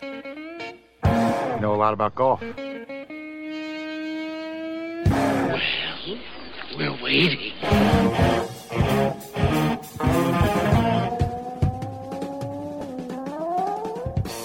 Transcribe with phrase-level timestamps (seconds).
[0.00, 2.40] You know a lot about golf.
[2.40, 2.54] Well,
[6.76, 7.52] we're waiting.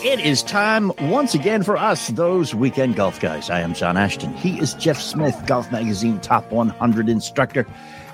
[0.04, 3.50] It is time once again for us, those weekend golf guys.
[3.50, 4.34] I am John Ashton.
[4.36, 7.66] He is Jeff Smith, Golf Magazine Top 100 instructor.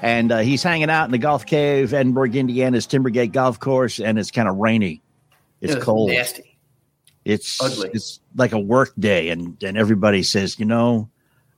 [0.01, 4.17] And uh, he's hanging out in the golf cave, Edinburgh, Indiana's Timbergate Golf Course, and
[4.17, 5.01] it's kind of rainy.
[5.61, 6.09] It's It's cold.
[6.09, 6.52] nasty.
[7.25, 7.91] It's Ugly.
[7.93, 11.09] it's like a work day, and and everybody says, you know,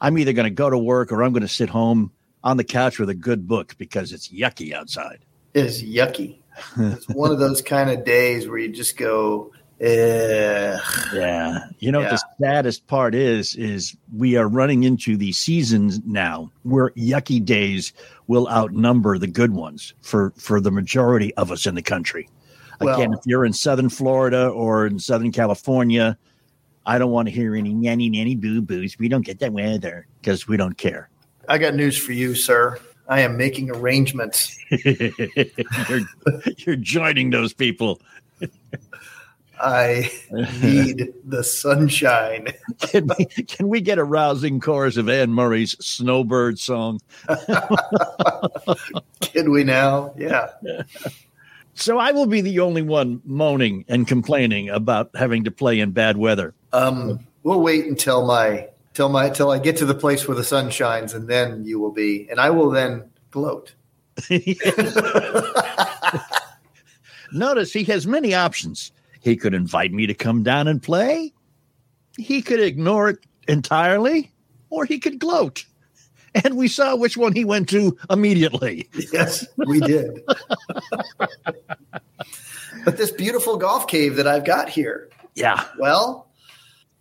[0.01, 2.11] I'm either going to go to work or I'm going to sit home
[2.43, 5.25] on the couch with a good book because it's yucky outside.
[5.53, 6.37] It is yucky.
[6.77, 9.51] It's one of those kind of days where you just go,
[9.81, 10.77] eh.
[11.13, 11.67] Yeah.
[11.79, 16.51] You know what the saddest part is is we are running into the seasons now
[16.63, 17.93] where yucky days
[18.27, 22.29] will outnumber the good ones for for the majority of us in the country.
[22.81, 26.17] Again, Well- if you're in southern Florida or in southern California,
[26.85, 28.97] I don't want to hear any nanny nanny boo boos.
[28.99, 31.09] We don't get that weather because we don't care.
[31.47, 32.79] I got news for you, sir.
[33.07, 34.57] I am making arrangements.
[34.85, 36.01] you're,
[36.57, 38.01] you're joining those people.
[39.59, 40.11] I
[40.61, 42.47] need the sunshine.
[42.81, 46.99] Can we, can we get a rousing chorus of Anne Murray's Snowbird song?
[49.21, 50.13] Can we now?
[50.17, 50.49] Yeah.
[51.75, 55.91] So I will be the only one moaning and complaining about having to play in
[55.91, 56.53] bad weather.
[56.71, 60.43] Um, we'll wait until my till my till I get to the place where the
[60.43, 63.75] sun shines, and then you will be, and I will then gloat.
[67.33, 68.93] Notice he has many options.
[69.19, 71.33] He could invite me to come down and play.
[72.17, 74.31] He could ignore it entirely,
[74.69, 75.65] or he could gloat.
[76.43, 78.89] And we saw which one he went to immediately.
[79.13, 80.21] Yes, we did.
[82.83, 85.63] but this beautiful golf cave that I've got here, Yeah.
[85.79, 86.29] well,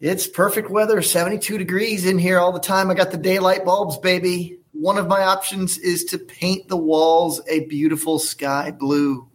[0.00, 2.91] it's perfect weather, 72 degrees in here all the time.
[2.91, 4.58] I got the daylight bulbs, baby.
[4.72, 9.28] One of my options is to paint the walls a beautiful sky blue.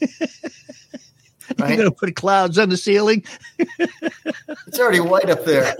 [1.58, 3.24] You're going to put clouds on the ceiling?
[3.58, 5.74] It's already white up there.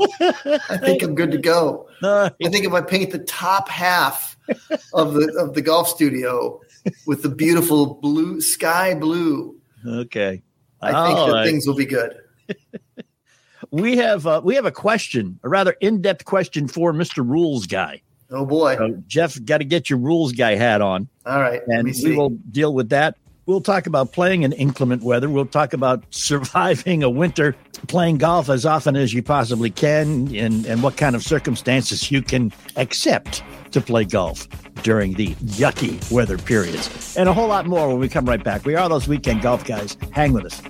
[0.68, 1.88] I think I'm good to go.
[2.02, 4.36] Uh, I think if I paint the top half
[4.92, 6.60] of the of the golf studio
[7.06, 9.56] with the beautiful blue sky blue,
[9.86, 10.42] okay.
[10.80, 11.46] I think All that right.
[11.46, 12.16] things will be good.
[13.70, 17.26] we have uh, we have a question, a rather in-depth question for Mr.
[17.26, 18.02] Rules Guy.
[18.32, 18.76] Oh boy!
[18.76, 21.08] So Jeff, got to get your rules guy hat on.
[21.26, 23.16] All right, and we will deal with that.
[23.44, 25.28] We'll talk about playing in inclement weather.
[25.28, 27.56] We'll talk about surviving a winter,
[27.88, 32.22] playing golf as often as you possibly can, and, and what kind of circumstances you
[32.22, 33.42] can accept
[33.72, 34.46] to play golf
[34.82, 38.64] during the yucky weather periods, and a whole lot more when we come right back.
[38.64, 39.96] We are those weekend golf guys.
[40.12, 40.62] Hang with us.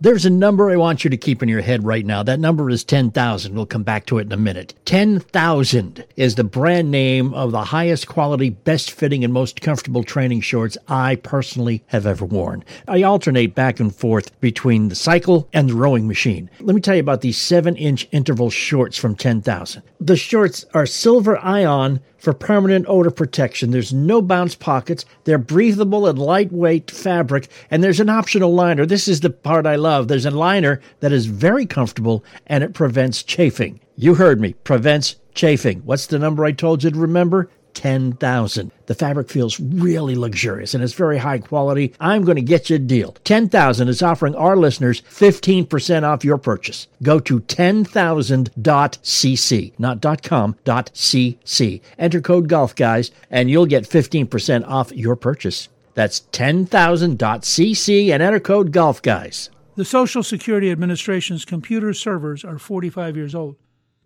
[0.00, 2.22] There's a number I want you to keep in your head right now.
[2.22, 3.52] That number is 10,000.
[3.52, 4.72] We'll come back to it in a minute.
[4.84, 10.42] 10,000 is the brand name of the highest quality, best fitting, and most comfortable training
[10.42, 12.62] shorts I personally have ever worn.
[12.86, 16.48] I alternate back and forth between the cycle and the rowing machine.
[16.60, 19.82] Let me tell you about these 7 inch interval shorts from 10,000.
[19.98, 23.70] The shorts are silver ion for permanent odor protection.
[23.70, 25.04] There's no bounce pockets.
[25.24, 28.84] They're breathable and lightweight fabric, and there's an optional liner.
[28.84, 30.08] This is the part I love.
[30.08, 33.80] There's a liner that is very comfortable and it prevents chafing.
[33.96, 35.80] You heard me, prevents chafing.
[35.80, 37.48] What's the number I told you to remember?
[37.78, 38.72] 10,000.
[38.86, 41.94] The fabric feels really luxurious and it's very high quality.
[42.00, 43.12] I'm going to get you a deal.
[43.22, 46.88] 10,000 is offering our listeners 15% off your purchase.
[47.04, 51.80] Go to 10,000.cc, not .com, .cc.
[52.00, 55.68] Enter code golf guys and you'll get 15% off your purchase.
[55.94, 59.50] That's 10,000.cc and enter code golf guys.
[59.76, 63.54] The Social Security Administration's computer servers are 45 years old.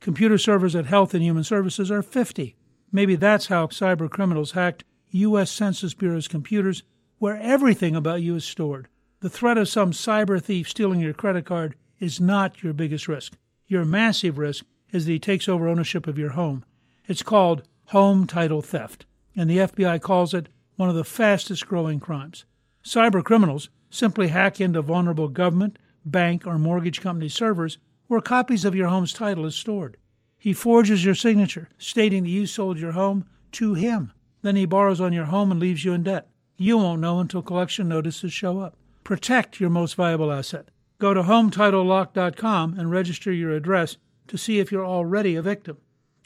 [0.01, 2.57] Computer servers at Health and Human Services are 50.
[2.93, 5.51] Maybe that's how cyber criminals hacked U.S.
[5.51, 6.83] Census Bureau's computers,
[7.19, 8.89] where everything about you is stored.
[9.21, 13.35] The threat of some cyber thief stealing your credit card is not your biggest risk.
[13.67, 16.65] Your massive risk is that he takes over ownership of your home.
[17.07, 22.01] It's called home title theft, and the FBI calls it one of the fastest growing
[22.01, 22.45] crimes.
[22.85, 27.79] Cyber criminals simply hack into vulnerable government, bank, or mortgage company servers
[28.09, 29.97] where copies of your home's title is stored.
[30.43, 34.11] He forges your signature, stating that you sold your home to him.
[34.43, 36.27] Then he borrows on your home and leaves you in debt.
[36.57, 38.77] You won't know until collection notices show up.
[39.05, 40.71] Protect your most valuable asset.
[40.99, 45.77] Go to HometitleLock.com and register your address to see if you're already a victim.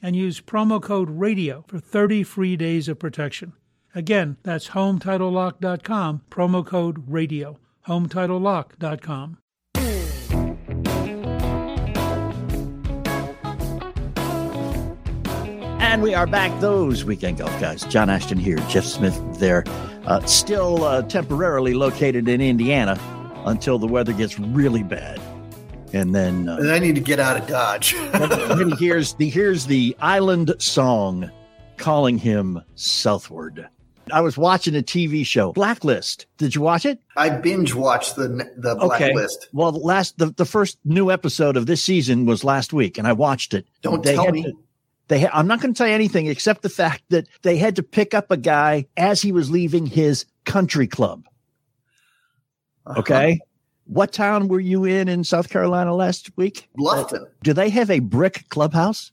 [0.01, 3.53] And use promo code RADIO for 30 free days of protection.
[3.95, 7.59] Again, that's HometitleLock.com, promo code RADIO.
[7.87, 9.37] HometitleLock.com.
[15.97, 17.83] And we are back, those weekend golf guys.
[17.85, 19.65] John Ashton here, Jeff Smith there,
[20.05, 23.01] uh, still uh, temporarily located in Indiana
[23.47, 25.19] until the weather gets really bad.
[25.95, 27.95] And then, uh, And I need to get out of Dodge.
[28.13, 31.31] then he hears the here's the island song
[31.79, 33.67] calling him southward.
[34.13, 36.27] I was watching a TV show, Blacklist.
[36.37, 37.01] Did you watch it?
[37.17, 38.29] I binge watched the
[38.59, 39.49] the blacklist.
[39.55, 43.07] Well, the last the, the first new episode of this season was last week, and
[43.09, 43.67] I watched it.
[43.81, 44.43] Don't They tell me.
[44.43, 44.53] to-
[45.09, 47.77] they ha- I'm not going to tell you anything except the fact that they had
[47.77, 51.25] to pick up a guy as he was leaving his country club.
[52.87, 53.01] Uh-huh.
[53.01, 53.41] Okay.
[53.87, 56.69] What town were you in in South Carolina last week?
[56.77, 57.25] Bluffton.
[57.43, 59.13] Do they have a brick clubhouse?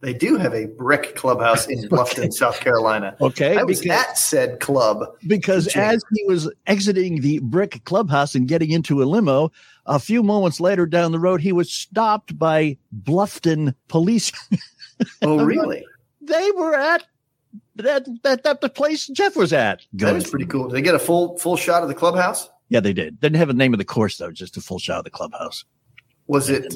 [0.00, 3.16] They do have a brick clubhouse in Bluffton, South Carolina.
[3.22, 3.56] Okay.
[3.56, 5.02] I was because at said club.
[5.26, 9.50] because as he was exiting the brick clubhouse and getting into a limo,
[9.86, 14.30] a few moments later down the road, he was stopped by Bluffton police.
[15.22, 15.84] Oh, really?
[16.20, 17.04] they were at
[17.76, 19.82] that, that, that the place Jeff was at.
[19.94, 20.68] That was pretty cool.
[20.68, 22.48] Did they get a full full shot of the clubhouse?
[22.68, 23.20] Yeah, they did.
[23.20, 25.64] Didn't have a name of the course though, just a full shot of the clubhouse.
[26.26, 26.74] Was it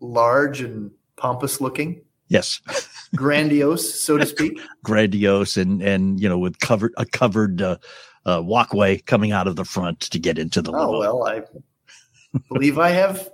[0.00, 2.60] large and pompous looking, Yes,
[3.16, 4.58] grandiose, so to speak?
[4.84, 7.76] grandiose and and you know with covered a covered uh,
[8.26, 10.98] uh, walkway coming out of the front to get into the Oh limo.
[10.98, 11.42] well, I
[12.48, 13.30] believe I have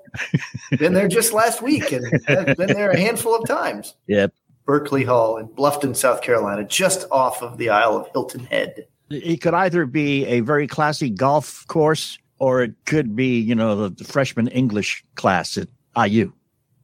[0.78, 3.94] been there just last week and have been there a handful of times.
[4.06, 4.32] Yep.
[4.64, 8.86] Berkeley Hall in Bluffton, South Carolina, just off of the Isle of Hilton Head.
[9.10, 13.74] It could either be a very classy golf course or it could be, you know,
[13.74, 16.32] the, the freshman English class at IU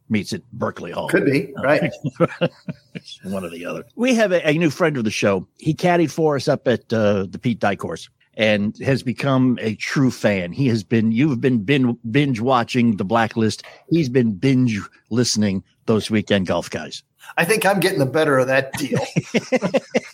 [0.09, 1.07] meets at Berkeley Hall.
[1.09, 1.91] Could be, right?
[3.23, 3.85] One or the other.
[3.95, 5.47] We have a, a new friend of the show.
[5.57, 9.75] He caddied for us up at uh, the Pete Dye course and has become a
[9.75, 10.51] true fan.
[10.51, 13.63] He has been, you've been bin, binge watching the blacklist.
[13.89, 14.79] He's been binge
[15.09, 17.03] listening those weekend golf guys.
[17.37, 18.99] I think I'm getting the better of that deal.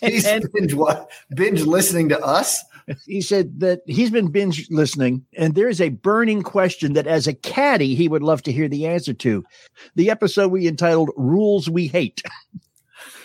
[0.00, 0.74] He's And- binge,
[1.34, 2.62] binge listening to us.
[3.06, 7.32] he said that he's been binge listening and there's a burning question that as a
[7.32, 9.44] caddy he would love to hear the answer to
[9.94, 12.22] the episode we entitled rules we hate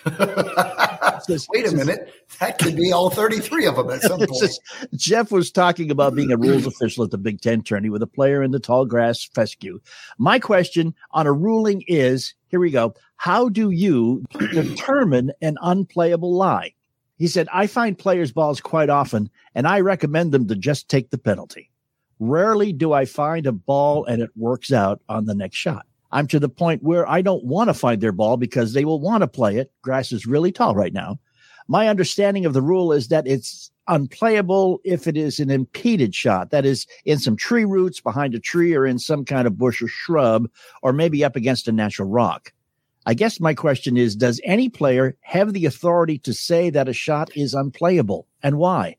[1.49, 2.13] Wait a minute.
[2.39, 4.43] That could be all 33 of them at some point.
[4.43, 4.59] is-
[4.95, 8.07] jeff was talking about being a rules official at the big ten tourney with a
[8.07, 9.79] player in the tall grass fescue
[10.17, 16.33] my question on a ruling is here we go how do you determine an unplayable
[16.33, 16.73] lie
[17.17, 21.09] he said i find players balls quite often and i recommend them to just take
[21.09, 21.69] the penalty
[22.19, 25.85] Rarely do I find a ball and it works out on the next shot.
[26.11, 28.99] I'm to the point where I don't want to find their ball because they will
[28.99, 29.71] want to play it.
[29.81, 31.19] Grass is really tall right now.
[31.67, 36.51] My understanding of the rule is that it's unplayable if it is an impeded shot.
[36.51, 39.81] That is in some tree roots behind a tree or in some kind of bush
[39.81, 40.49] or shrub
[40.81, 42.53] or maybe up against a natural rock.
[43.05, 46.93] I guess my question is, does any player have the authority to say that a
[46.93, 48.97] shot is unplayable and why?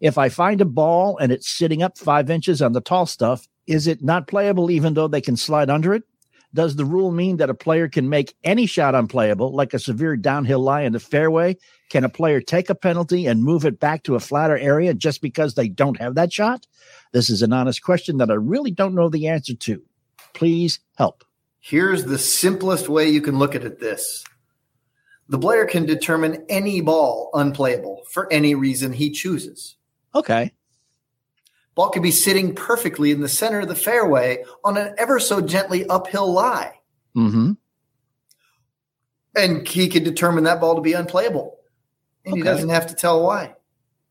[0.00, 3.48] If I find a ball and it's sitting up five inches on the tall stuff,
[3.66, 6.04] is it not playable even though they can slide under it?
[6.54, 10.16] Does the rule mean that a player can make any shot unplayable, like a severe
[10.16, 11.56] downhill lie in the fairway?
[11.90, 15.20] Can a player take a penalty and move it back to a flatter area just
[15.20, 16.66] because they don't have that shot?
[17.12, 19.82] This is an honest question that I really don't know the answer to.
[20.34, 21.24] Please help.
[21.60, 24.24] Here's the simplest way you can look at it this.
[25.28, 29.76] The player can determine any ball unplayable for any reason he chooses.
[30.14, 30.52] Okay.
[31.78, 35.40] Ball could be sitting perfectly in the center of the fairway on an ever so
[35.40, 36.72] gently uphill lie.
[37.16, 37.52] Mm-hmm.
[39.36, 41.56] And he could determine that ball to be unplayable.
[42.26, 43.54] And he doesn't have to tell why.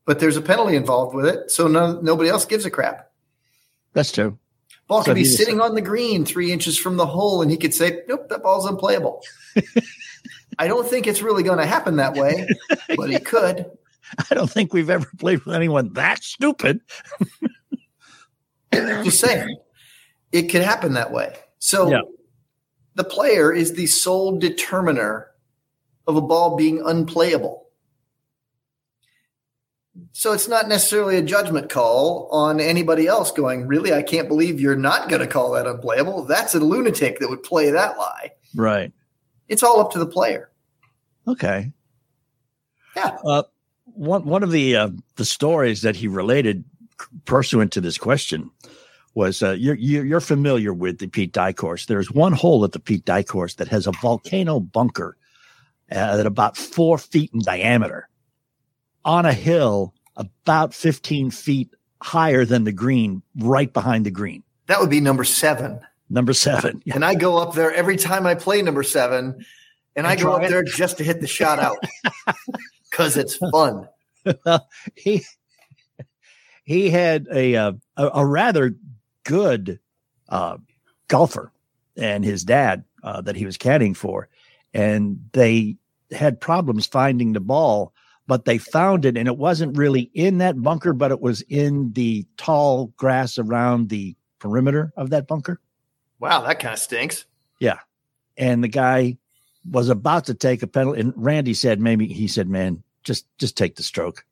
[0.06, 3.10] But there's a penalty involved with it, so no, nobody else gives a crap.
[3.92, 4.38] That's true.
[4.86, 7.58] Ball So could be sitting on the green three inches from the hole, and he
[7.58, 9.22] could say, Nope, that ball's unplayable.
[10.58, 12.48] I don't think it's really going to happen that way,
[12.96, 13.70] but he could.
[14.30, 16.80] I don't think we've ever played with anyone that stupid.
[18.72, 19.56] Just saying,
[20.32, 21.36] it could happen that way.
[21.58, 22.02] So Yeah.
[22.94, 25.30] the player is the sole determiner
[26.06, 27.66] of a ball being unplayable.
[30.12, 34.60] So it's not necessarily a judgment call on anybody else going, really, I can't believe
[34.60, 36.24] you're not going to call that unplayable.
[36.24, 38.32] That's a lunatic that would play that lie.
[38.54, 38.92] Right.
[39.48, 40.50] It's all up to the player.
[41.26, 41.72] Okay.
[42.94, 43.18] Yeah.
[43.24, 43.42] Uh,
[43.84, 46.64] one one of the uh, the stories that he related
[47.24, 48.50] pursuant to this question
[49.14, 51.86] was uh, you're you're you're familiar with the Pete Dye course.
[51.86, 55.16] There's one hole at the Pete Dye course that has a volcano bunker
[55.88, 58.08] at about four feet in diameter
[59.04, 61.70] on a hill about 15 feet
[62.02, 64.42] higher than the green, right behind the green.
[64.66, 65.80] That would be number seven.
[66.10, 66.82] Number seven.
[66.92, 69.44] And I go up there every time I play number seven.
[69.96, 70.50] and I And go up it?
[70.50, 71.78] there just to hit the shot out
[72.90, 73.88] because it's fun.
[74.94, 75.24] he
[76.68, 78.76] he had a uh, a, a rather
[79.24, 79.80] good
[80.28, 80.58] uh,
[81.08, 81.50] golfer
[81.96, 84.28] and his dad uh, that he was caddying for,
[84.74, 85.78] and they
[86.10, 87.94] had problems finding the ball,
[88.26, 91.90] but they found it, and it wasn't really in that bunker, but it was in
[91.94, 95.58] the tall grass around the perimeter of that bunker.
[96.20, 97.24] Wow, that kind of stinks.
[97.60, 97.78] Yeah,
[98.36, 99.16] and the guy
[99.70, 103.56] was about to take a penalty, and Randy said, "Maybe," he said, "Man, just just
[103.56, 104.26] take the stroke."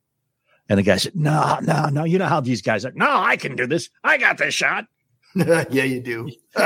[0.68, 2.04] And the guy said, "No, no, no.
[2.04, 2.92] You know how these guys are.
[2.94, 3.88] No, I can do this.
[4.02, 4.86] I got this shot."
[5.34, 6.30] yeah, you do.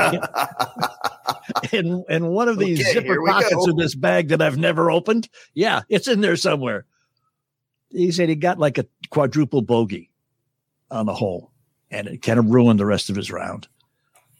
[1.73, 5.27] and in one of these Okay, zipper pockets of this bag that I've never opened.
[5.53, 6.85] Yeah, it's in there somewhere.
[7.89, 10.09] He said he got like a quadruple bogey
[10.89, 11.51] on the hole,
[11.91, 13.67] and it kind of ruined the rest of his round.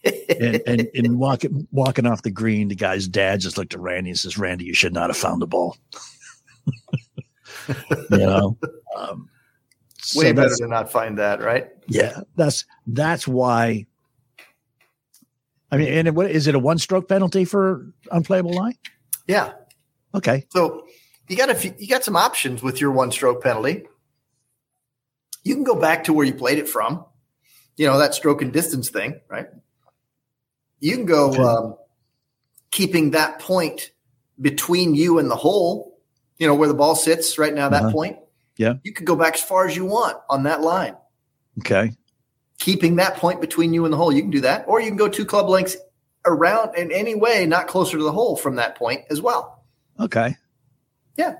[0.04, 4.12] And and, and walking walking off the green, the guy's dad just looked at Randy
[4.12, 5.78] and says, "Randy, you should not have found the ball."
[7.68, 7.76] you
[8.18, 8.58] know,
[8.96, 9.30] um,
[10.02, 11.70] so Way better to not find that, right?
[11.88, 13.86] yeah, that's that's why.
[15.72, 18.78] I mean, and it, what is it a one stroke penalty for unplayable line?
[19.28, 19.54] Yeah.
[20.14, 20.46] Okay.
[20.50, 20.86] So
[21.30, 23.86] you got a few, you got some options with your one stroke penalty.
[25.44, 27.06] You can go back to where you played it from,
[27.78, 29.48] you know that stroke and distance thing, right?
[30.82, 31.42] You can go Okay.
[31.42, 31.76] um,
[32.70, 33.92] keeping that point
[34.40, 36.00] between you and the hole,
[36.38, 37.70] you know where the ball sits right now.
[37.70, 37.92] That Uh-huh.
[37.92, 38.18] point,
[38.62, 38.74] Yeah.
[38.84, 40.96] you could go back as far as you want on that line,
[41.60, 41.92] Okay.
[42.60, 44.12] keeping that point between you and the hole.
[44.14, 45.78] You can do that, or you can go two club lengths
[46.26, 49.64] around in any way, not closer to the hole from that point as well.
[50.00, 50.36] Okay.
[51.18, 51.36] Yeah.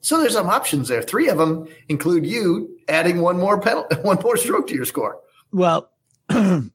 [0.00, 1.02] So there's some options there.
[1.02, 5.18] Three of them include you adding one more penalty, one more stroke to your score.
[5.50, 5.90] Well,
[6.28, 6.70] the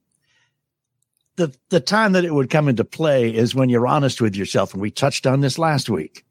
[1.70, 4.82] the time that it would come into play is when you're honest with yourself, and
[4.82, 6.25] we touched on this last week.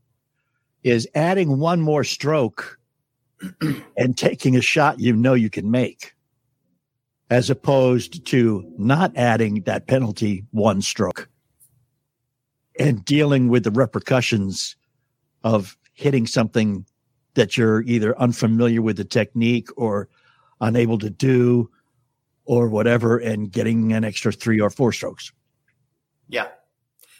[0.83, 2.77] Is adding one more stroke
[3.97, 6.15] and taking a shot you know you can make,
[7.31, 11.29] as opposed to not adding that penalty one stroke
[12.79, 14.77] and dealing with the repercussions
[15.45, 16.85] of hitting something
[17.35, 20.09] that you're either unfamiliar with the technique or
[20.61, 21.71] unable to do
[22.45, 25.33] or whatever and getting an extra three or four strokes.
[26.29, 26.49] Yeah.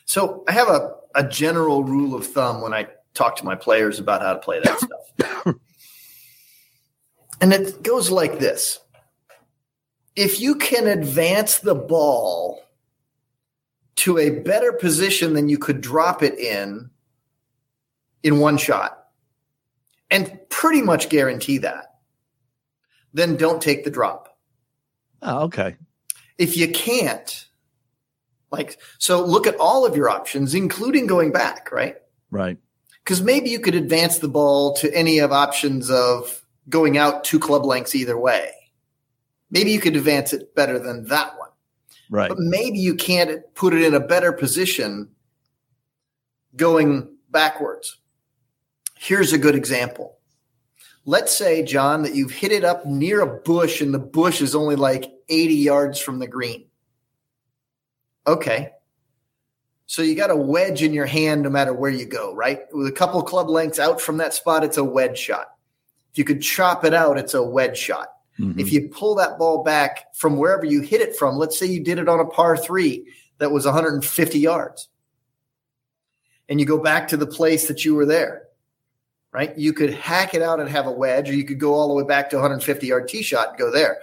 [0.05, 3.99] So I have a, a general rule of thumb when I talk to my players
[3.99, 5.55] about how to play that stuff.
[7.43, 8.79] and it goes like this.
[10.17, 12.63] If you can advance the ball
[13.97, 16.91] to a better position than you could drop it in
[18.23, 18.99] in one shot
[20.11, 21.87] and pretty much guarantee that,
[23.13, 24.29] then don't take the drop.
[25.23, 25.77] Oh, okay.
[26.39, 27.47] if you can't
[28.51, 31.97] like so look at all of your options including going back right
[32.31, 32.59] Right.
[33.05, 37.39] because maybe you could advance the ball to any of options of going out two
[37.39, 38.53] club lengths either way.
[39.51, 41.43] Maybe you could advance it better than that one.
[42.13, 42.29] Right.
[42.29, 45.09] but maybe you can't put it in a better position
[46.55, 47.97] going backwards.
[48.99, 50.19] Here's a good example.
[51.07, 54.55] Let's say john that you've hit it up near a bush and the bush is
[54.55, 56.67] only like 80 yards from the green.
[58.27, 58.73] Okay.
[59.87, 62.61] So you got a wedge in your hand no matter where you go right?
[62.73, 65.52] With a couple club lengths out from that spot it's a wedge shot
[66.13, 68.59] if you could chop it out it's a wedge shot Mhm.
[68.59, 71.85] if you pull that ball back from wherever you hit it from, let's say you
[71.85, 73.07] did it on a par three
[73.39, 74.89] that was 150 yards,
[76.49, 78.45] and you go back to the place that you were there,
[79.33, 79.57] right?
[79.59, 81.95] You could hack it out and have a wedge, or you could go all the
[81.95, 83.99] way back to 150 yard tee shot and go there.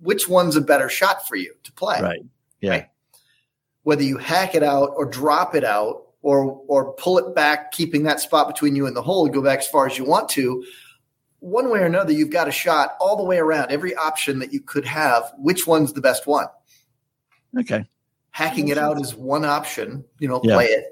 [0.00, 2.02] Which one's a better shot for you to play?
[2.02, 2.20] Right.
[2.60, 2.70] Yeah.
[2.70, 2.86] Right.
[3.84, 8.02] Whether you hack it out or drop it out or or pull it back, keeping
[8.04, 10.64] that spot between you and the hole, go back as far as you want to.
[11.42, 14.52] One way or another, you've got a shot all the way around every option that
[14.52, 15.24] you could have.
[15.38, 16.46] Which one's the best one?
[17.58, 17.84] Okay.
[18.30, 20.04] Hacking it out is one option.
[20.20, 20.54] You know, Yeah.
[20.54, 20.84] play it,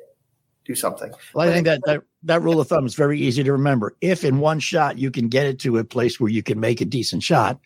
[0.64, 1.12] do something.
[1.34, 3.96] Well, I think that, that that rule of thumb is very easy to remember.
[4.00, 6.80] If in one shot you can get it to a place where you can make
[6.80, 7.60] a decent shot,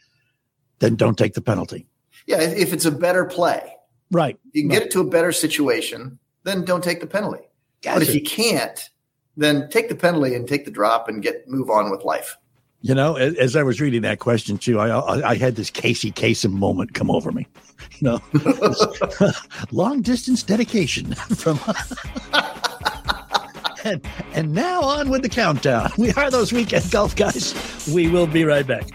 [0.80, 1.86] then don't take the penalty.
[2.26, 3.76] Yeah, if if it's a better play,
[4.10, 4.38] Right.
[4.52, 7.48] you can get it to a better situation, then don't take the penalty.
[7.82, 8.90] But if you can't,
[9.38, 12.36] then take the penalty and take the drop and get move on with life.
[12.84, 15.70] You know, as, as I was reading that question too, I, I I had this
[15.70, 17.46] Casey Kasem moment come over me.
[17.98, 18.20] You know,
[19.72, 21.58] long distance dedication from.
[23.84, 25.92] and, and now on with the countdown.
[25.96, 27.54] We are those weekend golf guys.
[27.90, 28.86] We will be right back.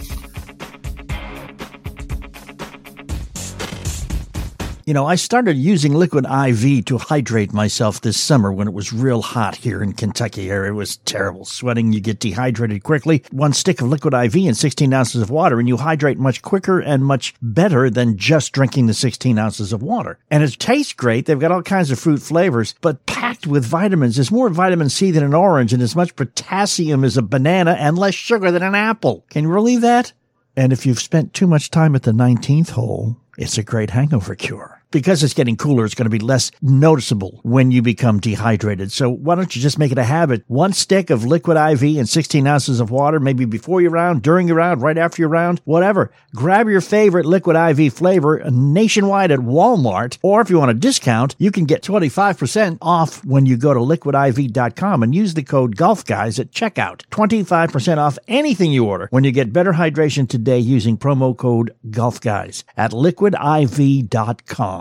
[4.89, 8.91] You know, I started using liquid IV to hydrate myself this summer when it was
[8.91, 10.71] real hot here in Kentucky area.
[10.71, 11.45] It was terrible.
[11.45, 13.23] Sweating, you get dehydrated quickly.
[13.29, 16.79] One stick of liquid IV and 16 ounces of water, and you hydrate much quicker
[16.79, 20.17] and much better than just drinking the 16 ounces of water.
[20.31, 21.27] And it tastes great.
[21.27, 24.15] They've got all kinds of fruit flavors, but packed with vitamins.
[24.15, 27.95] There's more vitamin C than an orange and as much potassium as a banana and
[27.95, 29.23] less sugar than an apple.
[29.29, 30.13] Can you believe that?
[30.55, 34.33] And if you've spent too much time at the 19th hole, it's a great hangover
[34.33, 38.91] cure because it's getting cooler, it's going to be less noticeable when you become dehydrated.
[38.91, 40.43] So why don't you just make it a habit?
[40.47, 44.47] One stick of liquid IV and 16 ounces of water, maybe before your round, during
[44.47, 46.11] your round, right after your round, whatever.
[46.35, 51.35] Grab your favorite liquid IV flavor nationwide at Walmart, or if you want a discount,
[51.37, 56.39] you can get 25% off when you go to liquidiv.com and use the code GolfGuys
[56.39, 57.03] at checkout.
[57.09, 62.63] 25% off anything you order when you get better hydration today using promo code GolfGuys
[62.77, 64.78] at liquidiv.com.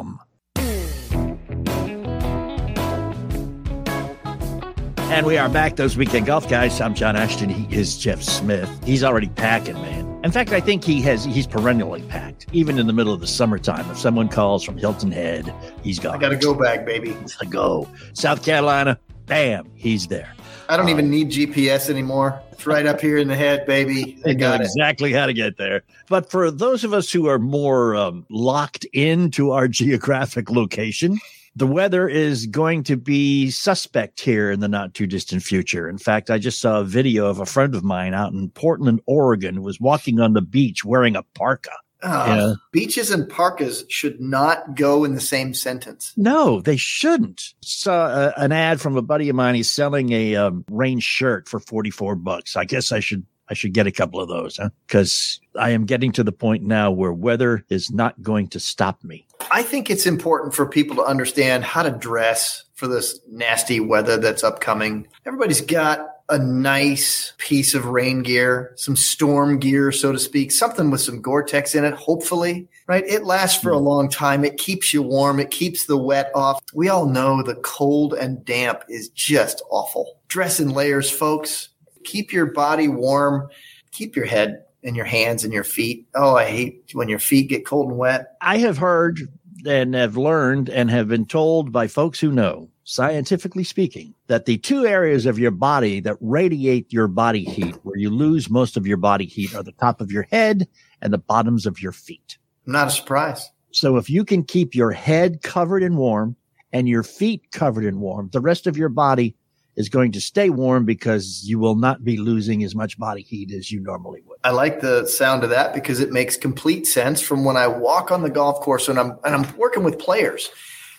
[5.10, 6.82] And we are back, those weekend golf guys.
[6.82, 7.48] I'm John Ashton.
[7.48, 8.68] He is Jeff Smith.
[8.84, 10.20] He's already packing, man.
[10.22, 11.24] In fact, I think he has.
[11.24, 13.90] He's perennially packed, even in the middle of the summertime.
[13.90, 16.14] If someone calls from Hilton Head, he's gone.
[16.14, 17.16] I got to go back, baby.
[17.40, 18.98] I go South Carolina.
[19.24, 20.34] Bam, he's there.
[20.68, 22.38] I don't um, even need GPS anymore.
[22.52, 24.20] It's right up here in the head, baby.
[24.26, 25.84] I got exactly how to get there.
[26.10, 31.18] But for those of us who are more um, locked into our geographic location,
[31.58, 35.88] the weather is going to be suspect here in the not too distant future.
[35.88, 39.00] In fact, I just saw a video of a friend of mine out in Portland,
[39.06, 41.72] Oregon, was walking on the beach wearing a parka.
[42.00, 42.54] Uh, yeah.
[42.70, 46.12] Beaches and parkas should not go in the same sentence.
[46.16, 47.54] No, they shouldn't.
[47.60, 49.56] Saw uh, an ad from a buddy of mine.
[49.56, 52.56] He's selling a um, rain shirt for 44 bucks.
[52.56, 54.70] I guess I should I should get a couple of those, huh?
[54.86, 59.02] Because I am getting to the point now where weather is not going to stop
[59.02, 59.26] me.
[59.50, 64.16] I think it's important for people to understand how to dress for this nasty weather
[64.18, 65.08] that's upcoming.
[65.26, 70.90] Everybody's got a nice piece of rain gear, some storm gear, so to speak, something
[70.90, 73.04] with some Gore Tex in it, hopefully, right?
[73.06, 74.44] It lasts for a long time.
[74.44, 75.40] It keeps you warm.
[75.40, 76.62] It keeps the wet off.
[76.74, 80.18] We all know the cold and damp is just awful.
[80.28, 81.70] Dress in layers, folks
[82.08, 83.48] keep your body warm,
[83.92, 86.08] keep your head and your hands and your feet.
[86.14, 88.36] Oh, I hate when your feet get cold and wet.
[88.40, 89.20] I have heard
[89.66, 94.56] and have learned and have been told by folks who know, scientifically speaking, that the
[94.58, 98.86] two areas of your body that radiate your body heat, where you lose most of
[98.86, 100.66] your body heat, are the top of your head
[101.02, 102.38] and the bottoms of your feet.
[102.66, 103.50] Not a surprise.
[103.72, 106.36] So if you can keep your head covered and warm
[106.72, 109.34] and your feet covered and warm, the rest of your body
[109.78, 113.52] is going to stay warm because you will not be losing as much body heat
[113.52, 114.36] as you normally would.
[114.42, 118.10] I like the sound of that because it makes complete sense from when I walk
[118.10, 120.50] on the golf course and I'm and I'm working with players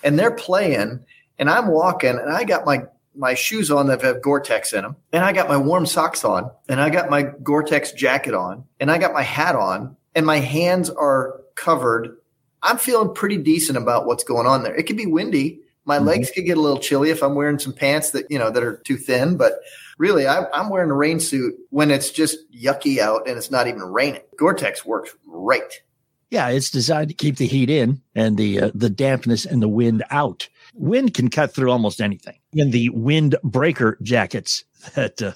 [0.01, 1.03] and they're playing
[1.37, 4.95] and I'm walking and I got my my shoes on that have Gore-Tex in them
[5.11, 8.89] and I got my warm socks on and I got my Gore-Tex jacket on and
[8.89, 12.15] I got my hat on and my hands are covered.
[12.63, 14.73] I'm feeling pretty decent about what's going on there.
[14.73, 16.05] It could be windy my mm-hmm.
[16.05, 18.61] legs could get a little chilly if I'm wearing some pants that, you know, that
[18.61, 19.53] are too thin, but
[19.97, 23.65] really I, am wearing a rain suit when it's just yucky out and it's not
[23.65, 24.21] even raining.
[24.37, 25.81] Gore-Tex works great.
[26.29, 29.67] Yeah, it's designed to keep the heat in and the uh, the dampness and the
[29.67, 30.47] wind out.
[30.75, 32.37] Wind can cut through almost anything.
[32.53, 35.31] And the windbreaker jackets that uh,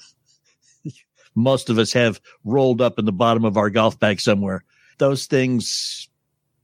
[1.35, 4.63] most of us have rolled up in the bottom of our golf bag somewhere,
[4.99, 6.09] those things,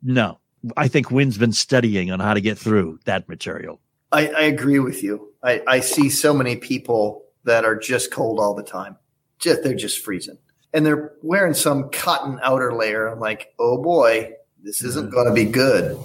[0.04, 0.38] no,
[0.76, 3.80] I think Wynn's been studying on how to get through that material.
[4.12, 5.32] I, I agree with you.
[5.44, 8.98] I, I see so many people that are just cold all the time.
[9.40, 10.38] Just they're just freezing.
[10.74, 13.08] And they're wearing some cotton outer layer.
[13.08, 15.14] I'm like, oh boy, this isn't mm.
[15.14, 15.98] going to be good.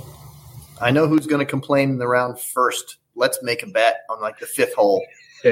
[0.80, 2.98] I know who's going to complain in the round first.
[3.14, 5.04] Let's make a bet on like the fifth hole.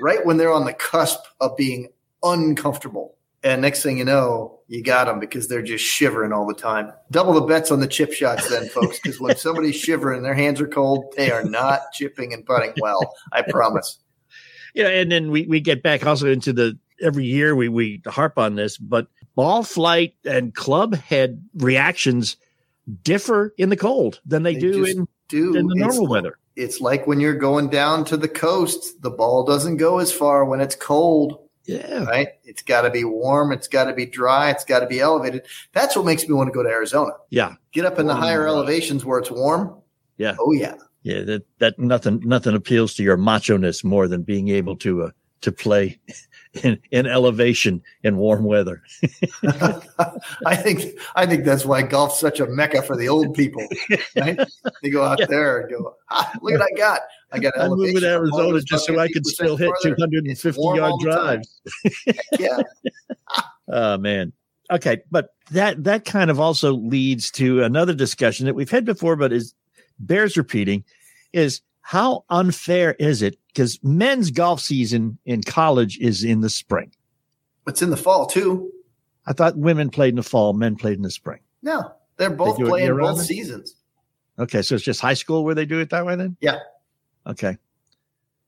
[0.00, 1.88] right when they're on the cusp of being
[2.22, 3.16] uncomfortable.
[3.44, 6.90] And next thing you know, you got them because they're just shivering all the time.
[7.10, 10.62] Double the bets on the chip shots, then, folks, because when somebody's shivering, their hands
[10.62, 13.14] are cold, they are not chipping and putting well.
[13.32, 13.98] I promise.
[14.74, 18.38] Yeah, and then we, we get back also into the every year we, we harp
[18.38, 22.38] on this, but ball flight and club head reactions
[23.02, 25.54] differ in the cold than they, they do in, do.
[25.54, 26.38] in the normal it's, weather.
[26.56, 30.46] It's like when you're going down to the coast, the ball doesn't go as far
[30.46, 32.04] when it's cold yeah.
[32.04, 32.28] Right.
[32.44, 33.52] It's got to be warm.
[33.52, 34.50] It's got to be dry.
[34.50, 35.46] It's got to be elevated.
[35.72, 37.12] That's what makes me want to go to Arizona.
[37.30, 37.54] Yeah.
[37.72, 39.74] Get up in the higher elevations where it's warm.
[40.18, 40.36] Yeah.
[40.38, 40.74] Oh yeah.
[41.02, 41.22] Yeah.
[41.22, 45.10] That that nothing nothing appeals to your macho ness more than being able to uh,
[45.40, 45.98] to play
[46.62, 48.82] in, in elevation in warm weather.
[50.46, 53.66] I think I think that's why golf's such a mecca for the old people.
[54.16, 54.38] Right?
[54.82, 55.26] They go out Yeah.
[55.26, 57.00] there and go, ah, look what I got.
[57.34, 60.98] I got I moved to Arizona just so I could still hit 250 yard all
[60.98, 61.42] the time.
[61.84, 62.18] drives.
[62.38, 62.58] Yeah.
[63.66, 64.34] Oh man.
[64.70, 69.16] Okay, but that that kind of also leads to another discussion that we've had before,
[69.16, 69.54] but is
[69.98, 70.84] bears repeating
[71.32, 73.38] is how unfair is it?
[73.48, 76.92] Because men's golf season in college is in the spring.
[77.66, 78.70] It's in the fall too.
[79.26, 81.40] I thought women played in the fall, men played in the spring.
[81.62, 83.76] No, they're both it playing both seasons.
[84.38, 86.36] Okay, so it's just high school where they do it that way then?
[86.40, 86.58] Yeah.
[87.26, 87.58] Okay.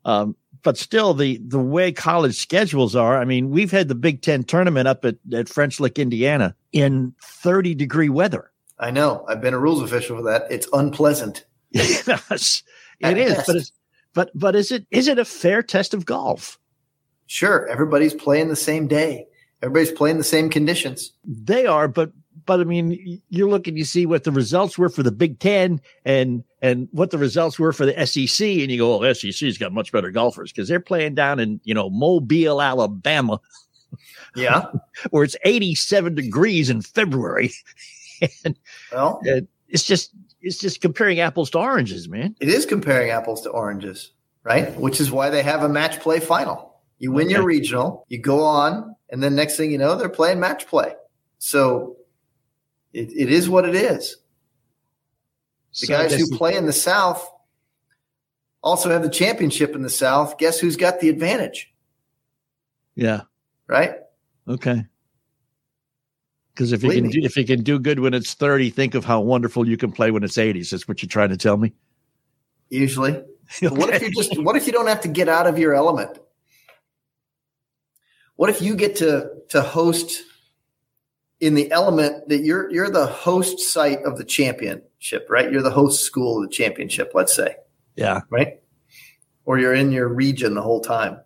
[0.04, 4.22] Um, but still the the way college schedules are, I mean, we've had the Big
[4.22, 8.50] Ten tournament up at, at French Lick, Indiana in 30 degree weather.
[8.78, 9.24] I know.
[9.28, 10.46] I've been a rules official for that.
[10.50, 11.44] It's unpleasant.
[11.70, 12.62] yes,
[13.00, 13.42] it is.
[13.46, 13.72] But it's,
[14.12, 16.58] but but is it is it a fair test of golf?
[17.26, 19.26] Sure, everybody's playing the same day.
[19.62, 21.12] Everybody's playing the same conditions.
[21.24, 22.12] They are, but
[22.44, 25.38] but I mean, you look and you see what the results were for the Big
[25.38, 29.58] Ten and and what the results were for the SEC, and you go, "Oh, SEC's
[29.58, 33.40] got much better golfers because they're playing down in you know Mobile, Alabama,
[34.34, 34.66] Yeah.
[35.10, 37.52] where it's 87 degrees in February.
[38.44, 38.58] and
[38.92, 39.20] well,
[39.68, 42.34] it's just it's just comparing apples to oranges, man.
[42.40, 44.74] it is comparing apples to oranges, right?
[44.76, 46.80] Which is why they have a match play final.
[46.98, 50.40] You win your regional, you go on, and then next thing you know, they're playing
[50.40, 50.94] match play.
[51.38, 51.96] So
[52.92, 54.16] it, it is what it is.
[55.80, 57.28] The So guys who play in the South
[58.62, 60.38] also have the championship in the South.
[60.38, 61.72] Guess who's got the advantage,
[62.94, 63.22] yeah,
[63.66, 63.96] right?
[64.48, 64.84] okay.
[66.54, 69.04] Because if you can do, if you can do good when it's 30, think of
[69.04, 70.70] how wonderful you can play when it's 80s.
[70.70, 71.72] That's what you're trying to tell me.
[72.70, 73.22] Usually.
[73.62, 75.74] But What if you just what if you don't have to get out of your
[75.74, 76.18] element?
[78.34, 80.22] What if you get to to host
[81.38, 84.24] in the element that you're you're the host site of the
[85.06, 85.50] championship, right?
[85.50, 87.56] You're the host school of the championship, let's say,
[87.96, 88.60] Yeah, right?
[89.44, 91.20] Or you're in your region the whole time.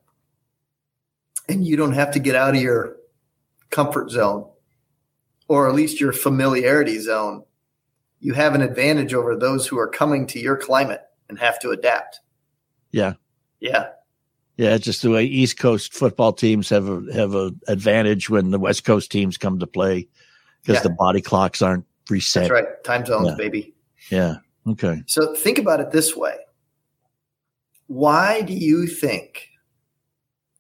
[1.49, 2.97] And you don't have to get out of your
[3.71, 4.47] comfort zone
[5.49, 7.43] or at least your familiarity zone.
[8.21, 11.71] You have an advantage over those who are coming to your climate and have to
[11.71, 12.21] adapt.
[12.93, 13.15] yeah.
[13.61, 13.89] Yeah.
[14.57, 18.51] Yeah, it's just the way East Coast football teams have a have an advantage when
[18.51, 20.07] the West Coast teams come to play
[20.63, 20.83] because Yeah.
[20.83, 22.43] the body clocks aren't reset.
[22.49, 22.85] That's right.
[22.85, 23.35] Time zones, Yeah.
[23.37, 23.75] baby.
[24.11, 24.37] Yeah.
[24.67, 25.03] Okay.
[25.07, 26.37] So think about it this way.
[27.87, 29.49] Why do you think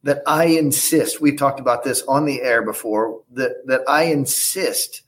[0.02, 5.02] that I insist, we've talked about this on the air before, that, that I insist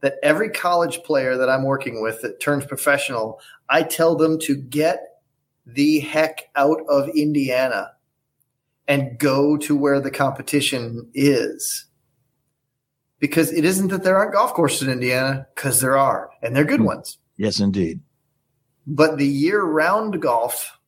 [0.00, 4.54] that every college player that I'm working with that turns professional, I tell them to
[4.54, 5.02] get
[5.66, 7.92] the heck out of Indiana
[8.86, 11.86] and go to where the competition is.
[13.20, 16.64] Because it isn't that there aren't golf courses in Indiana, because there are, and they're
[16.64, 16.86] good Hmm.
[16.86, 17.18] ones.
[17.36, 18.00] Yes, indeed.
[18.86, 20.78] But the year round golf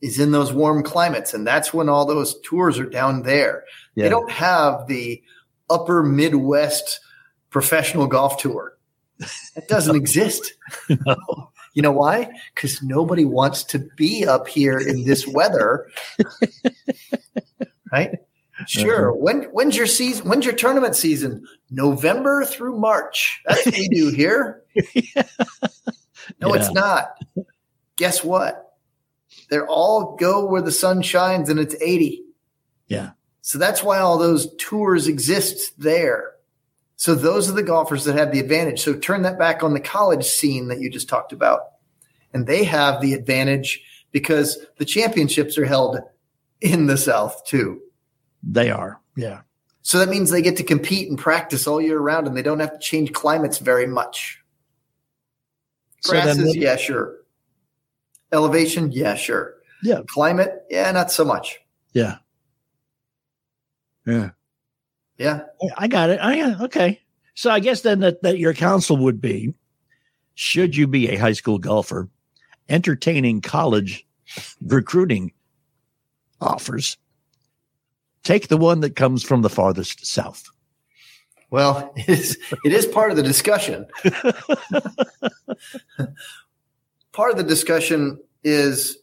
[0.00, 3.64] is in those warm climates, and that's when all those tours are down there.
[3.94, 4.04] Yeah.
[4.04, 5.22] They don't have the
[5.68, 7.00] upper Midwest
[7.50, 8.76] professional golf tour.
[9.18, 10.54] That doesn't exist.
[11.06, 11.50] No.
[11.74, 12.28] You know why?
[12.52, 15.88] Because nobody wants to be up here in this weather.
[17.92, 18.18] right?
[18.66, 19.10] Sure.
[19.10, 19.18] Uh-huh.
[19.18, 20.28] When when's your season?
[20.28, 21.44] When's your tournament season?
[21.70, 23.42] November through March.
[23.46, 24.62] That's what we do here.
[26.40, 27.18] No, it's not.
[27.96, 28.74] Guess what?
[29.50, 32.22] They're all go where the sun shines and it's 80.
[32.86, 33.10] Yeah.
[33.42, 36.32] So that's why all those tours exist there.
[36.96, 38.80] So those are the golfers that have the advantage.
[38.80, 41.60] So turn that back on the college scene that you just talked about.
[42.32, 45.98] And they have the advantage because the championships are held
[46.60, 47.80] in the South too.
[48.42, 49.00] They are.
[49.16, 49.40] Yeah.
[49.82, 52.60] So that means they get to compete and practice all year round and they don't
[52.60, 54.38] have to change climates very much.
[56.02, 57.16] So then what- yeah, sure.
[58.32, 59.54] Elevation, yeah, sure.
[59.82, 60.00] Yeah.
[60.06, 61.58] Climate, yeah, not so much.
[61.92, 62.18] Yeah.
[64.06, 64.30] Yeah.
[65.18, 65.40] Yeah.
[65.76, 66.20] I got it.
[66.20, 67.00] I got okay.
[67.34, 69.54] So I guess then that, that your counsel would be
[70.34, 72.08] should you be a high school golfer
[72.68, 74.06] entertaining college
[74.62, 75.32] recruiting
[76.40, 76.96] offers,
[78.24, 80.48] take the one that comes from the farthest south.
[81.50, 83.86] Well, it is, it is part of the discussion.
[87.12, 88.98] part of the discussion is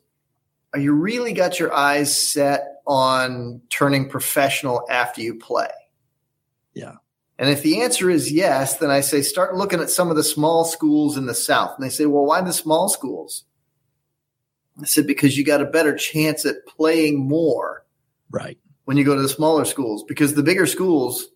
[0.74, 5.70] are you really got your eyes set on turning professional after you play?
[6.74, 6.96] Yeah.
[7.40, 10.24] And if the answer is yes, then I say start looking at some of the
[10.24, 11.76] small schools in the South.
[11.76, 13.44] And they say, well, why the small schools?
[14.80, 17.86] I said, because you got a better chance at playing more
[18.30, 18.58] Right.
[18.88, 21.28] When you go to the smaller schools because the bigger schools,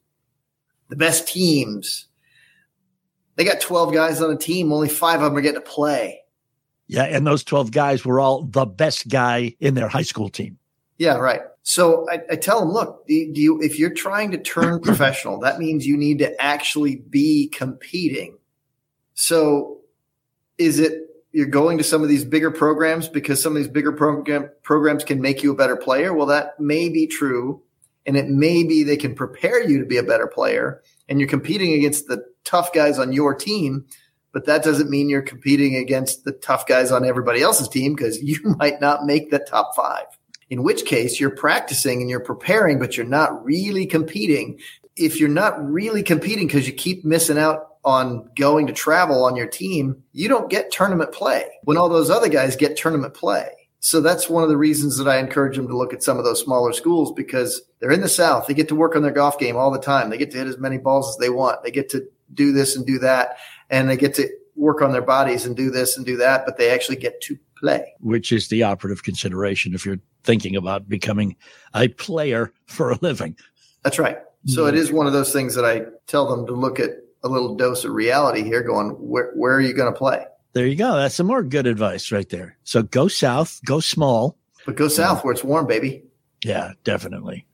[0.87, 2.07] the best teams,
[3.35, 6.21] they got 12 guys on a team, only five of them are getting to play.
[6.87, 10.59] Yeah, and those 12 guys were all the best guy in their high school team.
[10.97, 11.41] Yeah, right.
[11.63, 14.79] So I, I tell them, look, do you, do you, if you're trying to turn
[14.83, 18.37] professional, that means you need to actually be competing.
[19.13, 19.81] So
[20.57, 20.93] is it
[21.31, 25.03] you're going to some of these bigger programs because some of these bigger program, programs
[25.03, 26.13] can make you a better player?
[26.13, 27.61] Well, that may be true.
[28.05, 31.29] And it may be they can prepare you to be a better player and you're
[31.29, 33.85] competing against the tough guys on your team
[34.31, 38.21] but that doesn't mean you're competing against the tough guys on everybody else's team because
[38.23, 40.05] you might not make the top five.
[40.49, 44.59] In which case, you're practicing and you're preparing, but you're not really competing.
[44.97, 49.35] If you're not really competing because you keep missing out on going to travel on
[49.35, 53.49] your team, you don't get tournament play when all those other guys get tournament play.
[53.79, 56.23] So that's one of the reasons that I encourage them to look at some of
[56.23, 58.45] those smaller schools because they're in the South.
[58.45, 60.11] They get to work on their golf game all the time.
[60.11, 61.63] They get to hit as many balls as they want.
[61.63, 63.37] They get to do this and do that
[63.71, 66.57] and they get to work on their bodies and do this and do that, but
[66.57, 67.93] they actually get to play.
[68.01, 71.35] Which is the operative consideration if you're thinking about becoming
[71.73, 73.35] a player for a living.
[73.83, 74.19] That's right.
[74.45, 74.69] So hmm.
[74.69, 76.91] it is one of those things that I tell them to look at
[77.23, 80.25] a little dose of reality here going, where, where are you going to play?
[80.53, 80.95] There you go.
[80.95, 82.57] That's some more good advice right there.
[82.63, 84.37] So go south, go small.
[84.65, 85.21] But go south yeah.
[85.21, 86.03] where it's warm, baby.
[86.43, 87.45] Yeah, definitely.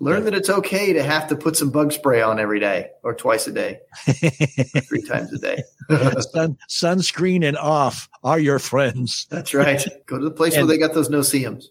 [0.00, 3.14] Learn that it's okay to have to put some bug spray on every day or
[3.14, 5.62] twice a day, three times a day.
[6.32, 9.26] Sun, sunscreen and off are your friends.
[9.30, 9.86] That's right.
[10.06, 11.70] Go to the place and, where they got those no-see-ums.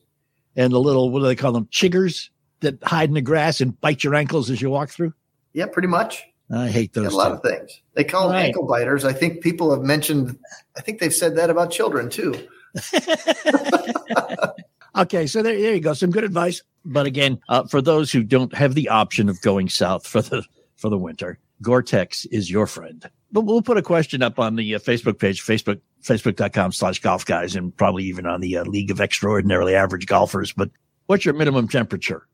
[0.55, 1.67] And the little, what do they call them?
[1.67, 2.29] Chiggers
[2.61, 5.13] that hide in the grass and bite your ankles as you walk through?
[5.51, 6.23] Yeah, pretty much.
[6.51, 7.13] I hate those.
[7.13, 7.81] A lot of things.
[7.93, 9.05] They call them ankle biters.
[9.05, 10.37] I think people have mentioned,
[10.77, 12.35] I think they've said that about children too.
[14.95, 15.93] Okay, so there, there you go.
[15.93, 16.61] Some good advice.
[16.85, 20.43] But again, uh, for those who don't have the option of going south for the
[20.75, 23.09] for the winter, Gore-Tex is your friend.
[23.31, 27.25] But we'll put a question up on the uh, Facebook page, Facebook facebook.com slash golf
[27.25, 30.51] guys, and probably even on the uh, League of Extraordinarily Average Golfers.
[30.53, 30.69] But
[31.07, 32.27] what's your minimum temperature?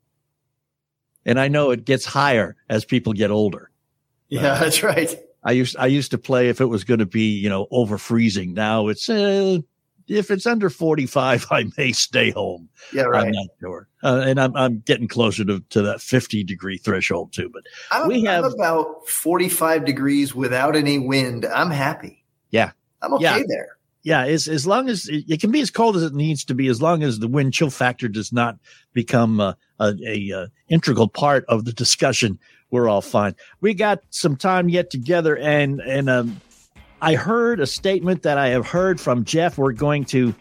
[1.24, 3.69] And I know it gets higher as people get older.
[4.30, 5.14] Yeah, that's right.
[5.42, 7.98] I used I used to play if it was going to be you know over
[7.98, 8.54] freezing.
[8.54, 9.58] Now it's uh,
[10.10, 12.68] if it's under 45, I may stay home.
[12.92, 13.26] Yeah, right.
[13.26, 13.88] I'm not sure.
[14.02, 17.48] Uh, and I'm, I'm getting closer to, to that 50 degree threshold too.
[17.52, 21.46] But I'm, we have I'm about 45 degrees without any wind.
[21.46, 22.24] I'm happy.
[22.50, 22.72] Yeah.
[23.02, 23.42] I'm okay yeah.
[23.46, 23.68] there.
[24.02, 24.24] Yeah.
[24.24, 26.82] As, as long as it can be as cold as it needs to be, as
[26.82, 28.58] long as the wind chill factor does not
[28.92, 32.38] become uh, a, a, a integral part of the discussion,
[32.70, 33.34] we're all fine.
[33.60, 36.40] We got some time yet together and, and, um,
[37.02, 39.56] I heard a statement that I have heard from Jeff.
[39.56, 40.34] We're going to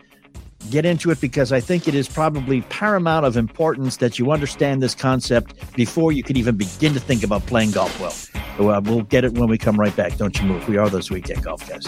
[0.69, 4.83] get into it because I think it is probably paramount of importance that you understand
[4.83, 8.11] this concept before you can even begin to think about playing golf well.
[8.11, 10.17] So, uh, we'll get it when we come right back.
[10.17, 10.67] Don't you move.
[10.67, 11.87] We are those weekend golf guys.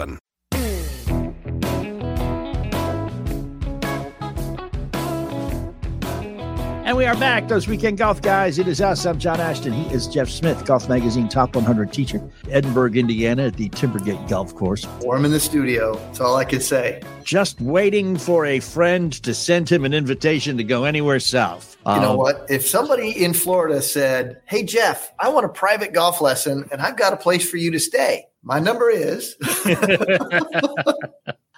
[6.91, 8.59] And we are back, those weekend golf guys.
[8.59, 9.05] It is us.
[9.05, 9.71] I'm John Ashton.
[9.71, 14.53] He is Jeff Smith, Golf Magazine Top 100 teacher, Edinburgh, Indiana, at the Timbergate Golf
[14.53, 14.85] Course.
[14.99, 15.95] Warm in the studio.
[15.95, 17.01] That's all I can say.
[17.23, 21.77] Just waiting for a friend to send him an invitation to go anywhere south.
[21.85, 22.45] You um, know what?
[22.49, 26.97] If somebody in Florida said, Hey, Jeff, I want a private golf lesson and I've
[26.97, 29.35] got a place for you to stay, my number is.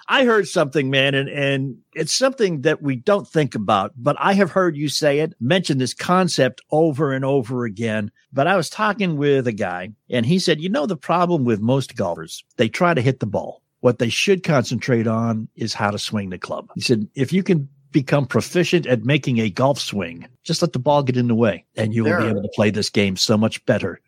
[0.06, 4.34] I heard something, man, and, and it's something that we don't think about, but I
[4.34, 8.10] have heard you say it, mention this concept over and over again.
[8.32, 11.60] But I was talking with a guy and he said, you know, the problem with
[11.60, 13.62] most golfers, they try to hit the ball.
[13.80, 16.68] What they should concentrate on is how to swing the club.
[16.74, 20.26] He said, if you can become proficient at making a golf swing.
[20.42, 22.48] Just let the ball get in the way, and you will There be able to
[22.48, 24.00] play this game so much better.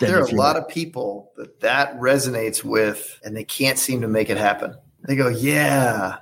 [0.00, 4.08] There are a lot of people that that resonates with and they can't seem to
[4.08, 4.74] make it happen.
[5.06, 6.18] They go yeah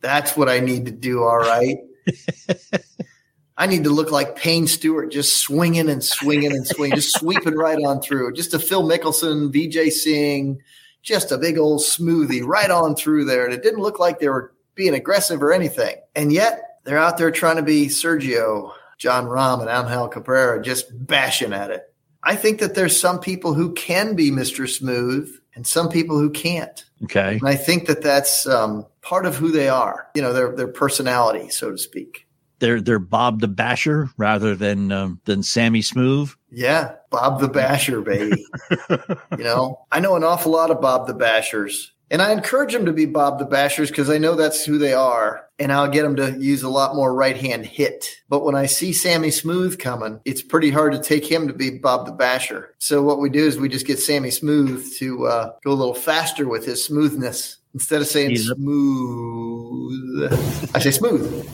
[0.00, 1.78] that's what i need to do all right.
[3.56, 7.56] I need to look like payne stewart just swinging and swinging and swinging just sweeping
[7.56, 8.32] right on through.
[8.32, 10.60] Just a phil mickelson vj singh
[11.02, 13.44] just a big old smoothie right on through there.
[13.44, 15.96] And it didn't look like they were being aggressive or anything.
[16.14, 20.86] And yet they're out there trying to be sergio john rahm and angel cabrera just
[21.06, 21.89] bashing at it
[22.22, 24.68] I think that there's some people who can be Mr.
[24.68, 26.84] Smooth and some people who can't.
[27.04, 27.38] Okay.
[27.38, 30.68] And I think that that's um, part of who they are, you know, their, their
[30.68, 32.26] personality, so to speak.
[32.58, 36.30] They're they're Bob the Basher rather than um, than Sammy Smooth.
[36.50, 36.96] Yeah.
[37.08, 38.44] Bob the Basher, baby.
[38.90, 41.86] you know, I know an awful lot of Bob the Bashers.
[42.10, 44.92] And I encourage them to be Bob the Bashers because I know that's who they
[44.92, 45.46] are.
[45.60, 48.16] And I'll get them to use a lot more right hand hit.
[48.28, 51.78] But when I see Sammy Smooth coming, it's pretty hard to take him to be
[51.78, 52.74] Bob the Basher.
[52.78, 55.94] So what we do is we just get Sammy Smooth to uh, go a little
[55.94, 57.58] faster with his smoothness.
[57.72, 60.32] Instead of saying He's smooth,
[60.74, 61.48] I say smooth.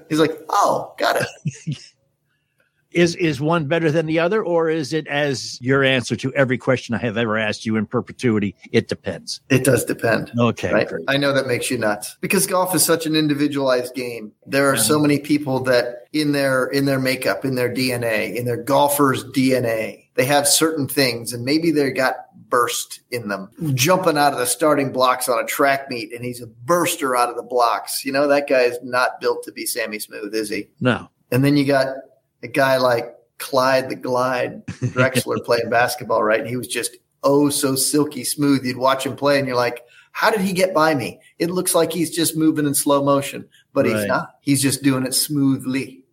[0.08, 1.78] He's like, oh, got it.
[2.92, 6.58] Is is one better than the other, or is it as your answer to every
[6.58, 8.56] question I have ever asked you in perpetuity?
[8.72, 9.40] It depends.
[9.48, 10.32] It does depend.
[10.36, 10.88] Okay, right?
[11.06, 14.32] I know that makes you nuts because golf is such an individualized game.
[14.44, 15.02] There are so mm-hmm.
[15.02, 20.08] many people that in their in their makeup, in their DNA, in their golfer's DNA,
[20.14, 22.16] they have certain things, and maybe they got
[22.50, 26.42] burst in them, jumping out of the starting blocks on a track meet, and he's
[26.42, 28.04] a burster out of the blocks.
[28.04, 30.68] You know that guy is not built to be Sammy Smooth, is he?
[30.80, 31.86] No, And then you got
[32.42, 36.40] a guy like Clyde the Glide Drexler playing basketball, right?
[36.40, 38.64] And he was just oh so silky smooth.
[38.64, 41.20] You'd watch him play and you're like, how did he get by me?
[41.38, 44.36] It looks like he's just moving in slow motion, but he's not.
[44.40, 46.04] He's just doing it smoothly.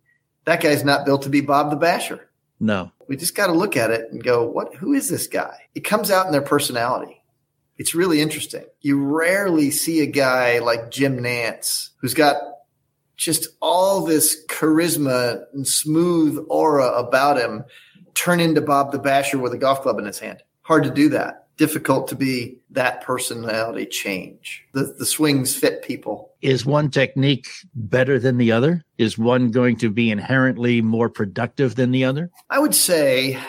[0.44, 2.30] That guy's not built to be Bob the Basher.
[2.60, 2.92] no.
[3.08, 4.74] We just got to look at it and go, what?
[4.74, 5.56] Who is this guy?
[5.74, 7.22] It comes out in their personality.
[7.78, 8.66] It's really interesting.
[8.82, 12.36] You rarely see a guy like Jim Nantz who's got
[13.18, 17.64] just all this charisma and smooth aura about him
[18.14, 20.42] turn into Bob the Basher with a golf club in his hand.
[20.62, 21.46] Hard to do that.
[21.56, 24.64] Difficult to be that personality change.
[24.74, 26.32] The the swings fit people.
[26.40, 28.84] Is one technique better than the other?
[28.96, 32.30] Is one going to be inherently more productive than the other?
[32.48, 33.40] I would say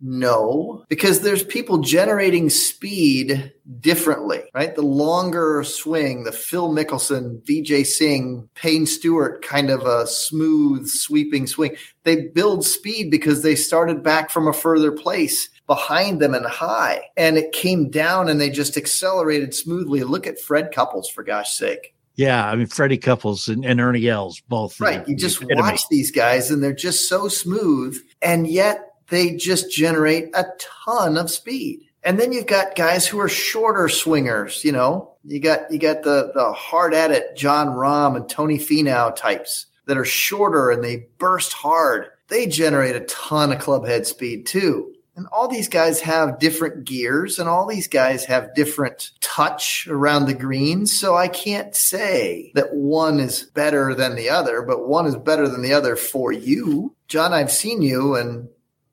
[0.00, 4.74] no, because there's people generating speed differently, right?
[4.74, 11.46] The longer swing, the Phil Mickelson, Vijay Singh, Payne Stewart kind of a smooth, sweeping
[11.46, 11.76] swing.
[12.04, 17.02] They build speed because they started back from a further place behind them and high,
[17.16, 20.04] and it came down and they just accelerated smoothly.
[20.04, 21.94] Look at Fred Couples, for gosh sake.
[22.18, 24.80] Yeah, I mean Freddie Couples and, and Ernie Els both.
[24.80, 25.06] Right.
[25.06, 30.30] You just watch these guys and they're just so smooth, and yet they just generate
[30.34, 30.46] a
[30.84, 31.80] ton of speed.
[32.04, 35.12] And then you've got guys who are shorter swingers, you know.
[35.24, 39.66] You got you got the the hard at it Jon Rahm and Tony Finau types
[39.86, 42.06] that are shorter and they burst hard.
[42.28, 44.94] They generate a ton of club head speed too.
[45.16, 50.26] And all these guys have different gears and all these guys have different touch around
[50.26, 50.96] the greens.
[50.96, 55.48] So I can't say that one is better than the other, but one is better
[55.48, 56.94] than the other for you.
[57.08, 58.48] John, I've seen you and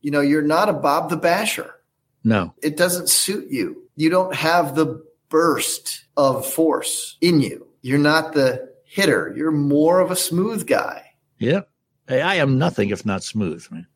[0.06, 1.74] you know, you're not a Bob the Basher.
[2.24, 2.54] No.
[2.62, 3.82] It doesn't suit you.
[3.96, 7.66] You don't have the burst of force in you.
[7.82, 9.34] You're not the hitter.
[9.36, 11.04] You're more of a smooth guy.
[11.40, 11.62] Yeah.
[12.08, 13.88] Hey, I am nothing if not smooth, man.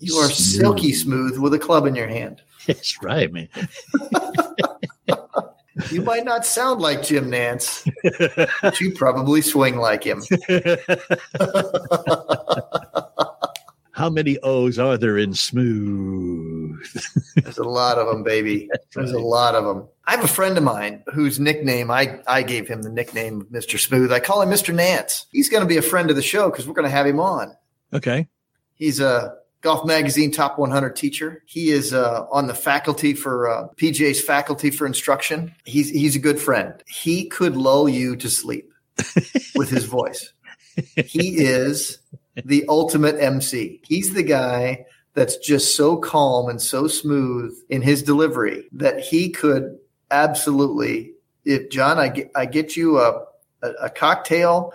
[0.00, 0.60] You are Smooth.
[0.60, 2.42] silky smooth with a club in your hand.
[2.66, 3.48] That's right, man.
[5.92, 7.88] You might not sound like Jim Nantz,
[8.62, 10.22] but you probably swing like him.
[13.98, 16.78] How many O's are there in smooth?
[17.34, 18.70] There's a lot of them, baby.
[18.94, 19.88] There's a lot of them.
[20.06, 23.48] I have a friend of mine whose nickname I, I gave him the nickname of
[23.48, 23.76] Mr.
[23.76, 24.12] Smooth.
[24.12, 24.72] I call him Mr.
[24.72, 25.24] Nantz.
[25.32, 27.18] He's going to be a friend of the show because we're going to have him
[27.18, 27.56] on.
[27.92, 28.28] Okay.
[28.76, 31.42] He's a Golf Magazine Top 100 teacher.
[31.46, 35.56] He is uh, on the faculty for uh, PGA's faculty for instruction.
[35.64, 36.72] He's he's a good friend.
[36.86, 38.72] He could lull you to sleep
[39.56, 40.32] with his voice.
[40.94, 41.98] He is
[42.44, 43.80] the ultimate MC.
[43.84, 49.30] He's the guy that's just so calm and so smooth in his delivery that he
[49.30, 49.78] could
[50.10, 51.12] absolutely.
[51.44, 53.24] If John, I get I get you a
[53.62, 54.72] a, a cocktail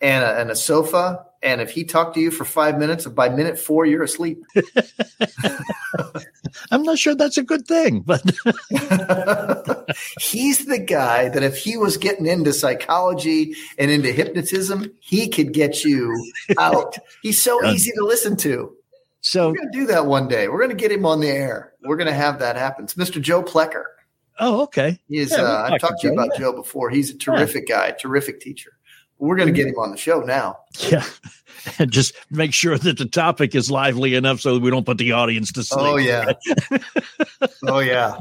[0.00, 1.24] and a, and a sofa.
[1.46, 4.44] And if he talked to you for five minutes, by minute four, you're asleep.
[6.72, 8.20] I'm not sure that's a good thing, but
[10.20, 15.52] he's the guy that if he was getting into psychology and into hypnotism, he could
[15.52, 16.12] get you
[16.58, 16.98] out.
[17.22, 18.74] He's so easy to listen to.
[19.20, 20.48] So We're going to do that one day.
[20.48, 21.74] We're going to get him on the air.
[21.82, 22.86] We're going to have that happen.
[22.86, 23.22] It's Mr.
[23.22, 23.84] Joe Plecker.
[24.40, 24.98] oh okay.
[25.06, 26.90] He is, Yeah, uh, I've talked to you about Joe before.
[26.90, 28.72] He's a terrific guy, terrific teacher.
[29.18, 30.58] We're going to get him on the show now.
[30.88, 31.04] Yeah.
[31.80, 34.98] And just make sure that the topic is lively enough so that we don't put
[34.98, 35.84] the audience to sleep.
[35.84, 36.32] Oh, yeah.
[37.66, 38.20] oh, yeah.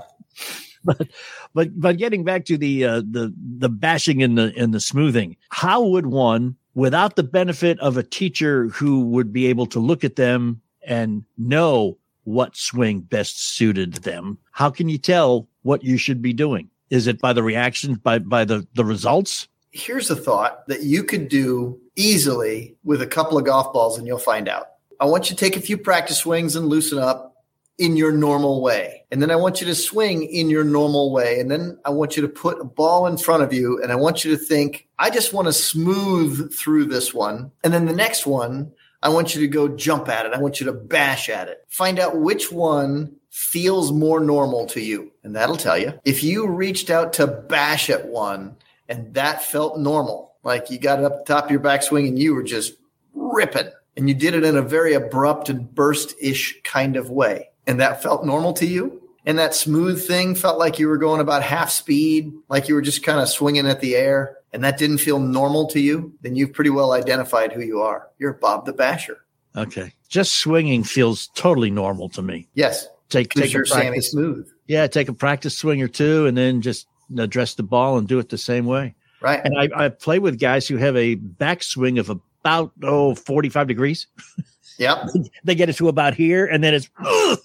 [0.83, 1.07] but
[1.53, 5.37] but but getting back to the uh, the the bashing and the and the smoothing,
[5.49, 10.03] how would one, without the benefit of a teacher who would be able to look
[10.03, 15.97] at them and know what swing best suited them, how can you tell what you
[15.97, 16.69] should be doing?
[16.89, 19.47] Is it by the reactions, by by the the results?
[19.75, 24.07] Here's a thought that you could do easily with a couple of golf balls, and
[24.07, 24.69] you'll find out.
[25.01, 27.43] I want you to take a few practice swings and loosen up
[27.77, 29.03] in your normal way.
[29.11, 31.41] And then I want you to swing in your normal way.
[31.41, 33.81] And then I want you to put a ball in front of you.
[33.83, 37.51] And I want you to think, I just want to smooth through this one.
[37.65, 38.71] And then the next one,
[39.03, 40.31] I want you to go jump at it.
[40.31, 41.65] I want you to bash at it.
[41.67, 45.11] Find out which one feels more normal to you.
[45.23, 45.99] And that'll tell you.
[46.05, 48.55] If you reached out to bash at one
[48.87, 52.19] and that felt normal, like you got it up the top of your backswing and
[52.19, 52.73] you were just
[53.13, 57.49] ripping and you did it in a very abrupt and burst ish kind of way.
[57.67, 59.01] And that felt normal to you.
[59.25, 62.81] And that smooth thing felt like you were going about half speed, like you were
[62.81, 64.37] just kind of swinging at the air.
[64.53, 66.13] And that didn't feel normal to you.
[66.21, 68.07] Then you've pretty well identified who you are.
[68.19, 69.25] You're Bob the Basher.
[69.57, 72.47] Okay, just swinging feels totally normal to me.
[72.53, 72.87] Yes.
[73.09, 74.49] Take take a practice, Smooth.
[74.67, 76.87] yeah, take a practice swing or two, and then just
[77.17, 78.95] address the ball and do it the same way.
[79.21, 79.41] Right.
[79.43, 84.07] And I, I play with guys who have a backswing of about oh 45 degrees.
[84.77, 85.07] Yep.
[85.45, 86.89] They get it to about here, and then it's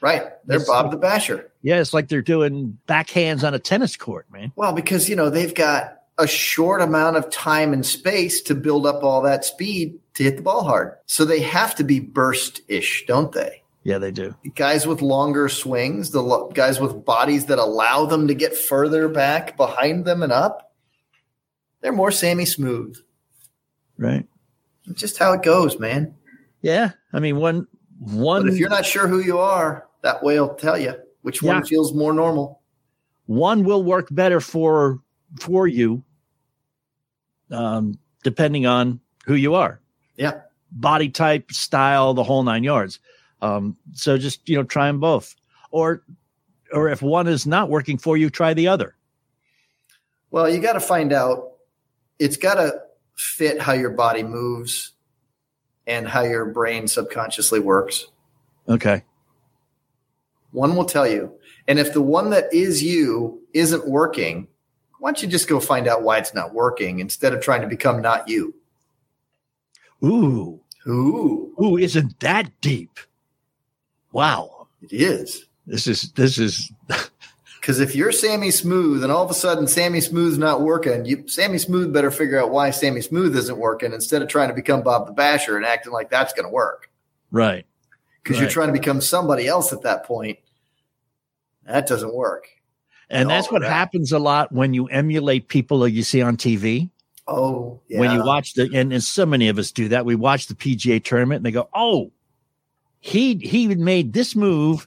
[0.00, 0.22] Right.
[0.46, 0.66] They're Yes.
[0.66, 1.52] Bob the Basher.
[1.60, 4.50] yeah, it's like they're doing backhands on a tennis court, man.
[4.56, 8.86] Well, because, you know, they've got a short amount of time and space to build
[8.86, 10.96] up all that speed to hit the ball hard.
[11.04, 13.62] So they have to be burst ish, don't they?
[13.90, 14.34] Yeah, they do.
[14.54, 19.08] Guys with longer swings, the lo- guys with bodies that allow them to get further
[19.08, 20.72] back behind them and up,
[21.80, 22.96] they're more Sammy Smooth.
[23.98, 24.26] Right.
[24.86, 26.14] It's just how it goes, man.
[26.62, 26.92] Yeah.
[27.12, 27.66] I mean, one
[27.98, 31.42] one But if you're not sure who you are, that way will tell you which
[31.42, 31.54] Yeah.
[31.54, 32.60] one feels more normal.
[33.26, 35.00] one will work better for
[35.40, 36.02] for you,
[37.50, 39.80] um, depending on who you are.
[40.16, 40.42] Yeah.
[40.72, 43.00] body type, style, the whole nine yards.
[43.42, 45.34] Um, so just you know, try them both,
[45.70, 46.02] or
[46.72, 48.94] or if one is not working for you, try the other.
[50.30, 51.52] Well, you got to find out.
[52.18, 52.80] It's got to
[53.16, 54.92] fit how your body moves
[55.86, 58.06] and how your brain subconsciously works.
[58.68, 59.02] Okay.
[60.52, 61.32] One will tell you.
[61.66, 64.48] And if the one that is you isn't working,
[64.98, 67.66] why don't you just go find out why it's not working instead of trying to
[67.66, 68.54] become not you?
[70.04, 72.98] Ooh, Ooh, ooh, isn't that deep?
[74.12, 75.46] Wow, it is.
[75.66, 76.72] this is this is
[77.60, 81.28] Because if you're Sammy Smooth and all of a sudden Sammy Smooth's not working, you
[81.28, 84.82] Sammy Smooth better figure out why Sammy Smooth isn't working instead of trying to become
[84.82, 86.90] Bob the Basher and acting like that's going to work.
[87.30, 87.66] right.
[88.22, 90.38] Because you're trying to become somebody else at that point.
[91.64, 92.48] That doesn't work.
[93.08, 96.20] And that's oh, what that- happens a lot when you emulate people that you see
[96.20, 96.90] on TV.
[97.26, 97.98] Oh, yeah.
[97.98, 100.54] When you watch the and, and so many of us do that, we watch the
[100.54, 102.10] PGA tournament and they go, "Oh,
[103.00, 104.86] he he made this move,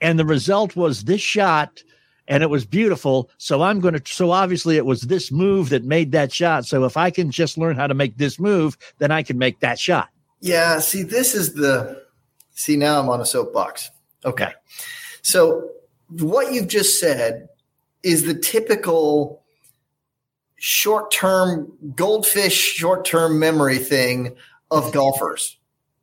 [0.00, 1.82] and the result was this shot,
[2.28, 3.30] and it was beautiful.
[3.38, 4.02] So I'm going to.
[4.12, 6.66] So obviously, it was this move that made that shot.
[6.66, 9.60] So if I can just learn how to make this move, then I can make
[9.60, 10.10] that shot.
[10.40, 12.02] Yeah, see, this is the
[12.52, 13.90] see now I'm on a soapbox.
[14.24, 14.52] Okay.
[15.22, 15.70] So
[16.10, 17.48] what you've just said
[18.02, 19.42] is the typical
[20.56, 24.36] short-term goldfish short-term memory thing
[24.70, 25.56] of golfers.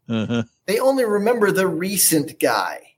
[0.09, 0.43] Uh-huh.
[0.71, 2.93] They only remember the recent guy.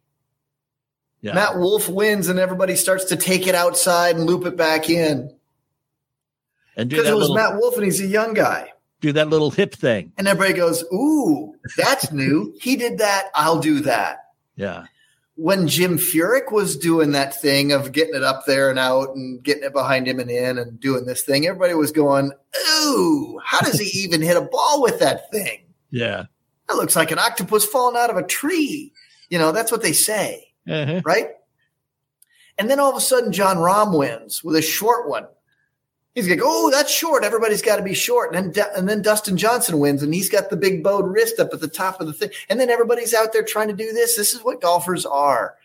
[1.22, 1.34] Yeah.
[1.34, 5.36] Matt Wolff wins and everybody starts to take it outside and loop it back in
[6.78, 8.72] and because it was little Matt Wolff and he's a young guy.
[9.02, 10.12] do that little hip thing.
[10.20, 12.54] And everybody goes, "Ooh, that's new.
[12.62, 13.30] he did that.
[13.34, 14.20] I'll do that."
[14.56, 14.86] Yeah.
[15.36, 19.42] when Jim Furyk was doing that thing of getting it up there and out and
[19.44, 22.32] getting it behind him and in and doing this thing, everybody was going,
[22.86, 25.62] Ooh, how does he even hit a ball with that thing?
[25.90, 26.26] Yeah.
[26.68, 28.94] That looks like an octopus falling out of a tree.
[29.30, 31.02] You know, that's what they say, Uh-huh.
[31.06, 31.30] right?
[32.58, 35.28] And then all of a sudden, Jon Rahm wins with a short one.
[36.14, 37.24] He's like, oh, that's short.
[37.24, 38.36] Everybody's got to be short.
[38.36, 41.50] And then, and then Dustin Johnson wins, and he's got the big bowed wrist up
[41.54, 42.30] at the top of the thing.
[42.50, 44.16] And then everybody's out there trying to do this.
[44.16, 45.56] This is what golfers are.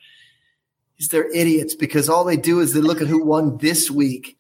[0.99, 4.39] is they're idiots because all they do is they look at who won this week.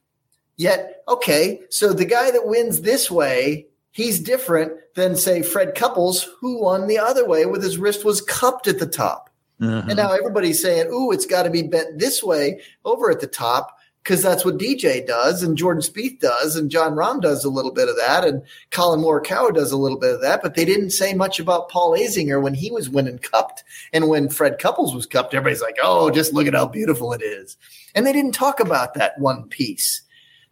[0.56, 6.28] Yet, okay, so the guy that wins this way, he's different than say Fred Couples,
[6.40, 9.30] who won the other way with his wrist was cupped at the top.
[9.60, 9.96] And mm-hmm.
[9.96, 13.74] now everybody's saying, "Ooh, it's got to be bent this way over at the top."
[14.04, 17.72] Because that's what DJ does, and Jordan Spieth does, and Jon Rahm does a little
[17.72, 20.40] bit of that, and Collin Morikawa does a little bit of that.
[20.40, 24.30] But they didn't say much about Paul Azinger when he was winning cupped, and when
[24.30, 27.58] Fred Couples was cupped, everybody's like, "Oh, just look at how beautiful it is,"
[27.94, 30.02] and they didn't talk about that one piece.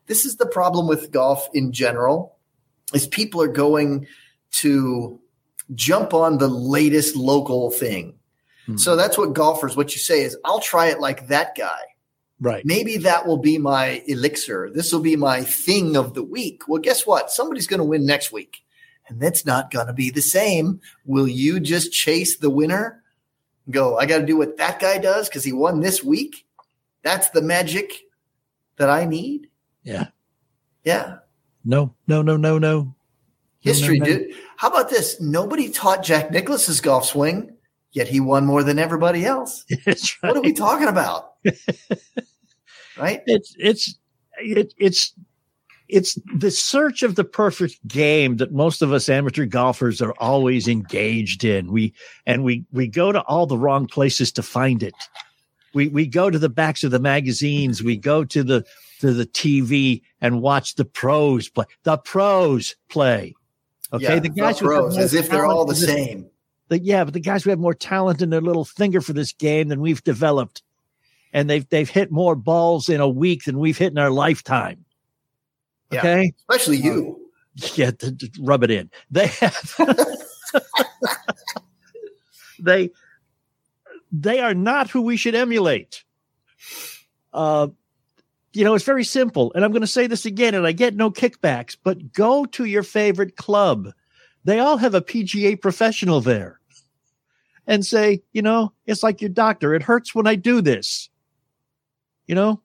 [0.07, 2.36] This is the problem with golf in general,
[2.97, 4.07] is people are going
[4.53, 5.21] to
[5.75, 8.15] jump on the latest local thing.
[8.65, 8.79] Hmm.
[8.79, 11.81] So that's what golfers, what you say is, I'll try it like that guy.
[12.41, 12.65] Right.
[12.65, 14.71] Maybe that will be my elixir.
[14.73, 16.69] This will be my thing of the week.
[16.69, 17.31] Well, guess what?
[17.31, 18.63] Somebody's going to win next week,
[19.09, 20.81] and that's not going to be the same.
[21.05, 23.03] Will you just chase the winner?
[23.71, 26.47] Go, I got to do what that guy does because he won this week.
[27.03, 27.93] That's the magic
[28.77, 29.49] that I need.
[29.83, 30.09] Yeah.
[30.85, 31.19] Yeah.
[31.67, 32.95] No, no, no, no, no.
[33.59, 34.19] History, no, no.
[34.19, 34.35] dude.
[34.57, 35.21] How about this?
[35.21, 37.53] Nobody taught Jack Nicklaus's golf swing,
[37.91, 39.65] yet he won more than everybody else.
[39.87, 40.13] Right.
[40.23, 41.33] What are we talking about?
[42.97, 43.23] right?
[43.27, 43.99] it's it's
[44.39, 45.13] it, it's
[45.89, 50.69] it's the search of the perfect game that most of us amateur golfers are always
[50.69, 51.73] engaged in.
[51.73, 51.93] We
[52.27, 54.95] and we we go to all the wrong places to find it.
[55.75, 57.83] We we go to the backs of the magazines.
[57.83, 58.65] We go to the
[59.01, 61.65] to the TV and watch the pros play.
[61.83, 63.35] The pros play.
[63.93, 66.29] Okay, Yeah, the guys who have pros, as if they're all the this- same.
[66.69, 69.33] the, yeah, but the guys who have more talent in their little finger for this
[69.33, 70.63] game than we've developed,
[71.33, 74.85] and they've they've hit more balls in a week than we've hit in our lifetime.
[75.93, 76.01] Yeah.
[76.01, 77.31] Okay, Especially you.
[77.75, 78.91] yeah, th- th- rub it in.
[79.11, 79.77] They have
[82.59, 82.91] they
[84.13, 86.03] they are not who we should emulate.
[87.33, 87.69] Uh,
[88.57, 90.97] you know, it's very simple, and I'm going to say this again, and I get
[90.97, 91.77] no kickbacks.
[91.83, 93.93] But go to your favorite club;
[94.45, 96.59] they all have a PGA professional there,
[97.67, 99.75] and say, you know, it's like your doctor.
[99.75, 101.11] It hurts when I do this.
[102.27, 102.63] You know,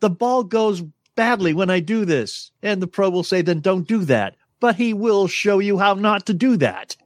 [0.00, 0.82] the ball goes
[1.16, 4.36] badly when I do this, and the pro will say, then don't do that.
[4.60, 6.96] But he will show you how not to do that.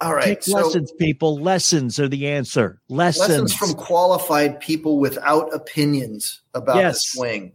[0.00, 0.24] All right.
[0.24, 1.38] Take So lessons, people.
[1.40, 2.80] Lessons are the answer.
[2.88, 3.28] Lessons.
[3.28, 6.94] lessons from qualified people without opinions about Yes.
[6.96, 7.52] the swing.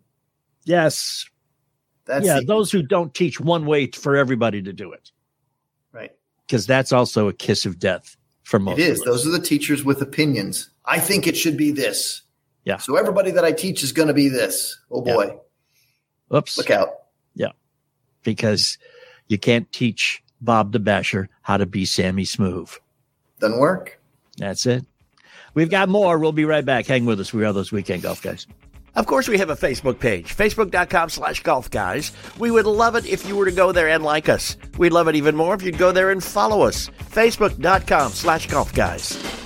[0.65, 1.25] yes.
[2.05, 5.09] That's yeah, the- those who don't teach one way for everybody to do it,
[5.93, 6.11] right.
[6.45, 8.77] because that's also a kiss of death for most.
[8.77, 9.01] It is.
[9.03, 10.69] Those are the teachers with opinions.
[10.83, 12.23] I think it should be this.
[12.65, 12.75] Yeah.
[12.75, 14.77] So everybody that I teach is going to be this.
[14.91, 15.13] Oh Yeah.
[15.13, 15.37] boy,
[16.35, 16.57] Oops.
[16.57, 16.89] look out.
[17.35, 17.53] Yeah.
[18.23, 18.77] Because
[19.29, 22.71] you can't teach Bob the Basher how to be Sammy Smooth.
[23.39, 23.99] Doesn't work.
[24.37, 24.85] That's it.
[25.53, 26.17] We've got more.
[26.17, 26.87] We'll be right back.
[26.87, 27.33] Hang with us.
[27.33, 28.47] We are those weekend golf guys.
[28.95, 32.11] Of course, we have a Facebook page, facebook.com slash golf guys.
[32.37, 34.55] We would love it if you were to go there and like us.
[34.77, 38.71] We'd love it even more if you'd go there and follow us, facebook.com slash golf
[38.73, 39.42] guys.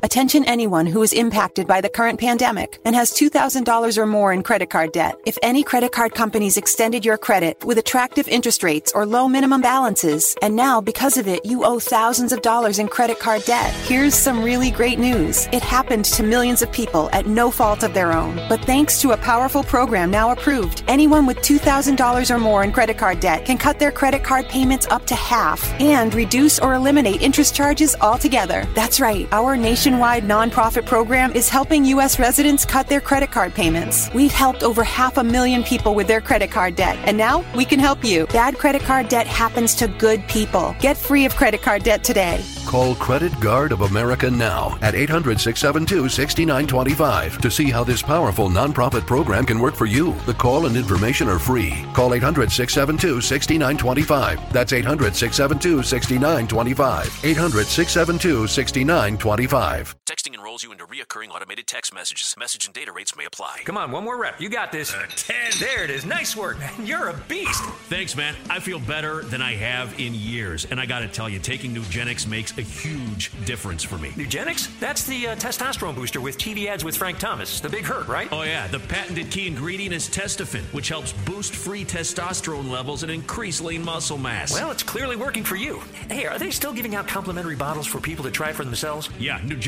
[0.00, 4.44] Attention anyone who is impacted by the current pandemic and has $2,000 or more in
[4.44, 5.18] credit card debt.
[5.26, 9.60] If any credit card companies extended your credit with attractive interest rates or low minimum
[9.60, 13.74] balances, and now because of it you owe thousands of dollars in credit card debt,
[13.88, 15.48] here's some really great news.
[15.52, 18.36] It happened to millions of people at no fault of their own.
[18.48, 22.98] But thanks to a powerful program now approved, anyone with $2,000 or more in credit
[22.98, 27.20] card debt can cut their credit card payments up to half and reduce or eliminate
[27.20, 28.64] interest charges altogether.
[28.76, 29.26] That's right.
[29.32, 29.56] Our
[29.88, 32.18] nationwide nonprofit program is helping U.S.
[32.18, 34.10] residents cut their credit card payments.
[34.12, 37.64] We've helped over half a million people with their credit card debt, and now we
[37.64, 38.26] can help you.
[38.26, 40.76] Bad credit card debt happens to good people.
[40.78, 42.44] Get free of credit card debt today.
[42.66, 48.50] Call Credit Guard of America now at 800 672 6925 to see how this powerful
[48.50, 50.14] nonprofit program can work for you.
[50.26, 51.86] The call and information are free.
[51.94, 54.52] Call 800 672 6925.
[54.52, 57.24] That's 800 672 6925.
[57.24, 59.77] 800 672 6925.
[60.06, 62.34] Texting enrolls you into reoccurring automated text messages.
[62.38, 63.60] Message and data rates may apply.
[63.64, 64.40] Come on, one more rep.
[64.40, 64.92] You got this.
[65.16, 65.36] 10.
[65.60, 66.04] There it is.
[66.04, 66.72] Nice work, man.
[66.84, 67.62] You're a beast.
[67.88, 68.34] Thanks, man.
[68.50, 70.64] I feel better than I have in years.
[70.64, 74.10] And I got to tell you, taking Nugenix makes a huge difference for me.
[74.10, 74.76] Nugenix?
[74.80, 77.60] That's the uh, testosterone booster with TV ads with Frank Thomas.
[77.60, 78.28] The big hurt, right?
[78.32, 78.66] Oh, yeah.
[78.66, 83.84] The patented key ingredient is Testofen, which helps boost free testosterone levels and increase lean
[83.84, 84.52] muscle mass.
[84.52, 85.80] Well, it's clearly working for you.
[86.08, 89.08] Hey, are they still giving out complimentary bottles for people to try for themselves?
[89.18, 89.67] Yeah, Nugenix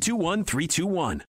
[0.00, 1.24] 321 321.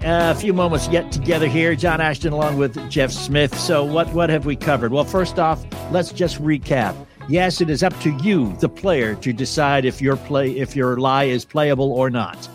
[0.00, 1.74] a few moments yet together here.
[1.74, 3.56] John Ashton along with Jeff Smith.
[3.58, 4.90] So, what, what have we covered?
[4.90, 6.94] Well, first off, let's just recap.
[7.28, 10.96] Yes, it is up to you, the player, to decide if your play if your
[10.96, 12.48] lie is playable or not.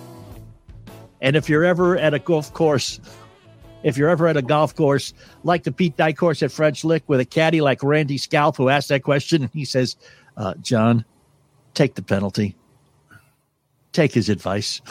[1.21, 2.99] And if you're ever at a golf course,
[3.83, 5.13] if you're ever at a golf course
[5.43, 8.69] like the Pete Dye course at French Lick with a caddy like Randy Scalp who
[8.69, 9.95] asked that question, he says,
[10.37, 11.05] uh, "John,
[11.73, 12.55] take the penalty.
[13.91, 14.81] Take his advice.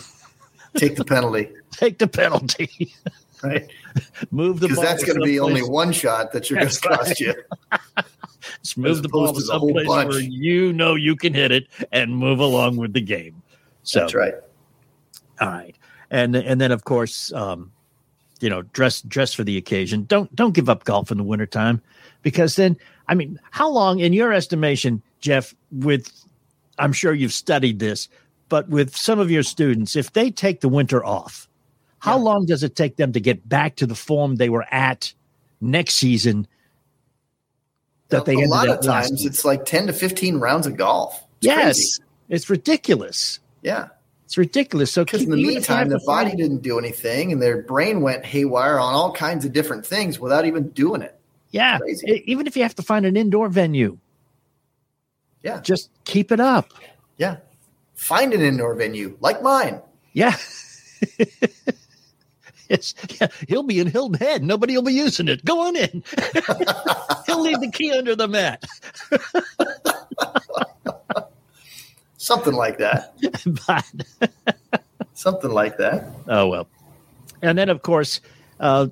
[0.77, 1.51] Take the penalty.
[1.73, 2.95] take the penalty.
[3.43, 3.69] right?
[4.31, 7.21] Move the because that's going to be only one shot that you're going to cost
[7.21, 7.35] you.
[8.63, 10.11] Just move as the ball to to the whole someplace bunch.
[10.11, 13.43] where you know you can hit it and move along with the game.
[13.83, 14.35] So That's right.
[15.41, 15.77] All right,
[16.11, 17.73] and and then of course, um,
[18.43, 20.05] you know, dress dress for the occasion.
[20.05, 21.81] Don't don't give up golf in the wintertime
[22.23, 22.77] because then,
[23.09, 25.55] I mean, how long, in your estimation, Jeff?
[25.71, 26.13] With
[26.79, 28.09] I'm sure you've studied this,
[28.49, 31.49] but with some of your students, if they take the winter off,
[32.01, 35.13] how long does it take them to get back to the form they were at
[35.61, 36.49] next season?
[38.09, 41.25] That they a lot up of times it's like 10 to 15 rounds of golf.
[41.39, 42.03] It's yes, crazy.
[42.29, 43.39] it's ridiculous.
[43.63, 43.89] Yeah.
[44.33, 44.91] It's ridiculous.
[44.91, 47.33] So Because in the keep- even if you have meantime, the body didn't do anything
[47.33, 51.15] and their brain went haywire on all kinds of different things without even doing it.
[51.51, 53.99] Yeah, e- even if you have to find an indoor venue,
[55.43, 55.61] Yeah.
[55.61, 56.71] just keep it up.
[57.19, 57.37] Yeah.
[57.95, 59.83] Find an indoor venue like mine.
[60.15, 60.35] Yeah.
[62.69, 64.43] It's, yeah, he'll be in Hilton Head.
[64.43, 65.45] Nobody will be using it.
[65.45, 66.03] Go on in.
[67.27, 68.65] he'll leave the key under the mat.
[72.23, 73.15] Something like that.
[73.67, 76.09] but, Something like that.
[76.29, 76.69] oh well.
[77.43, 78.21] And then, of course,
[78.61, 78.87] uh,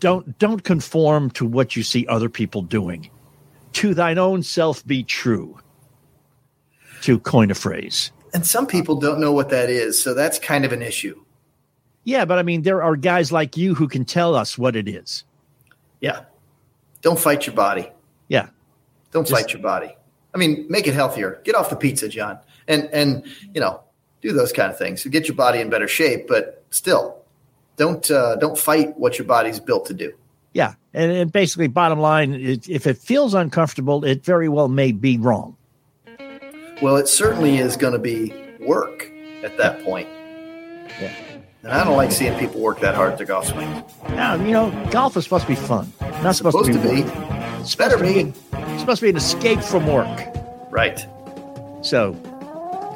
[0.00, 3.08] don't don't conform to what you see other people doing.
[3.74, 5.56] To thine own self be true.
[7.02, 8.10] To coin a phrase.
[8.34, 10.02] And some people don't know what that is.
[10.02, 11.22] So that's kind of an issue.
[12.02, 14.88] Yeah, but I mean, there are guys like you who can tell us what it
[14.88, 15.22] is.
[16.00, 16.24] Yeah.
[17.02, 17.92] Don't fight your body.
[18.26, 18.48] Yeah.
[19.12, 19.95] Don't Just- fight your body.
[20.36, 21.40] I mean, make it healthier.
[21.44, 22.38] Get off the pizza, John.
[22.68, 23.24] And and
[23.54, 23.80] you know,
[24.20, 25.02] do those kind of things.
[25.02, 27.16] So get your body in better shape, but still
[27.76, 30.12] don't uh, don't fight what your body's built to do.
[30.52, 30.74] Yeah.
[30.92, 35.16] And, and basically, bottom line, it, if it feels uncomfortable, it very well may be
[35.16, 35.56] wrong.
[36.82, 39.10] Well, it certainly is going to be work
[39.42, 40.06] at that point.
[41.00, 41.14] Yeah.
[41.62, 43.82] And I don't like seeing people work that hard at their golf swing.
[44.10, 45.90] Now, you know, golf is supposed to be fun.
[46.00, 47.02] Not supposed, Supposed to be.
[47.02, 47.35] to be.
[47.66, 47.72] Work.
[47.72, 48.32] It's better be.
[48.52, 50.20] It's supposed to be an escape from work.
[50.70, 51.04] Right.
[51.82, 52.14] So,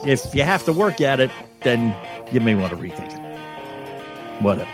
[0.07, 1.93] if you have to work at it, then
[2.33, 4.43] you may want to rethink it.
[4.43, 4.71] Whatever.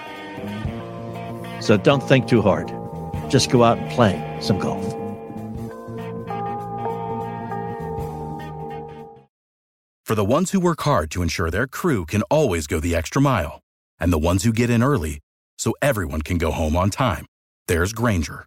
[1.62, 2.70] So, don't think too hard.
[3.30, 4.84] Just go out and play some golf.
[10.04, 13.22] For the ones who work hard to ensure their crew can always go the extra
[13.22, 13.60] mile,
[13.98, 15.20] and the ones who get in early
[15.58, 17.24] so everyone can go home on time,
[17.66, 18.46] there's Grainger,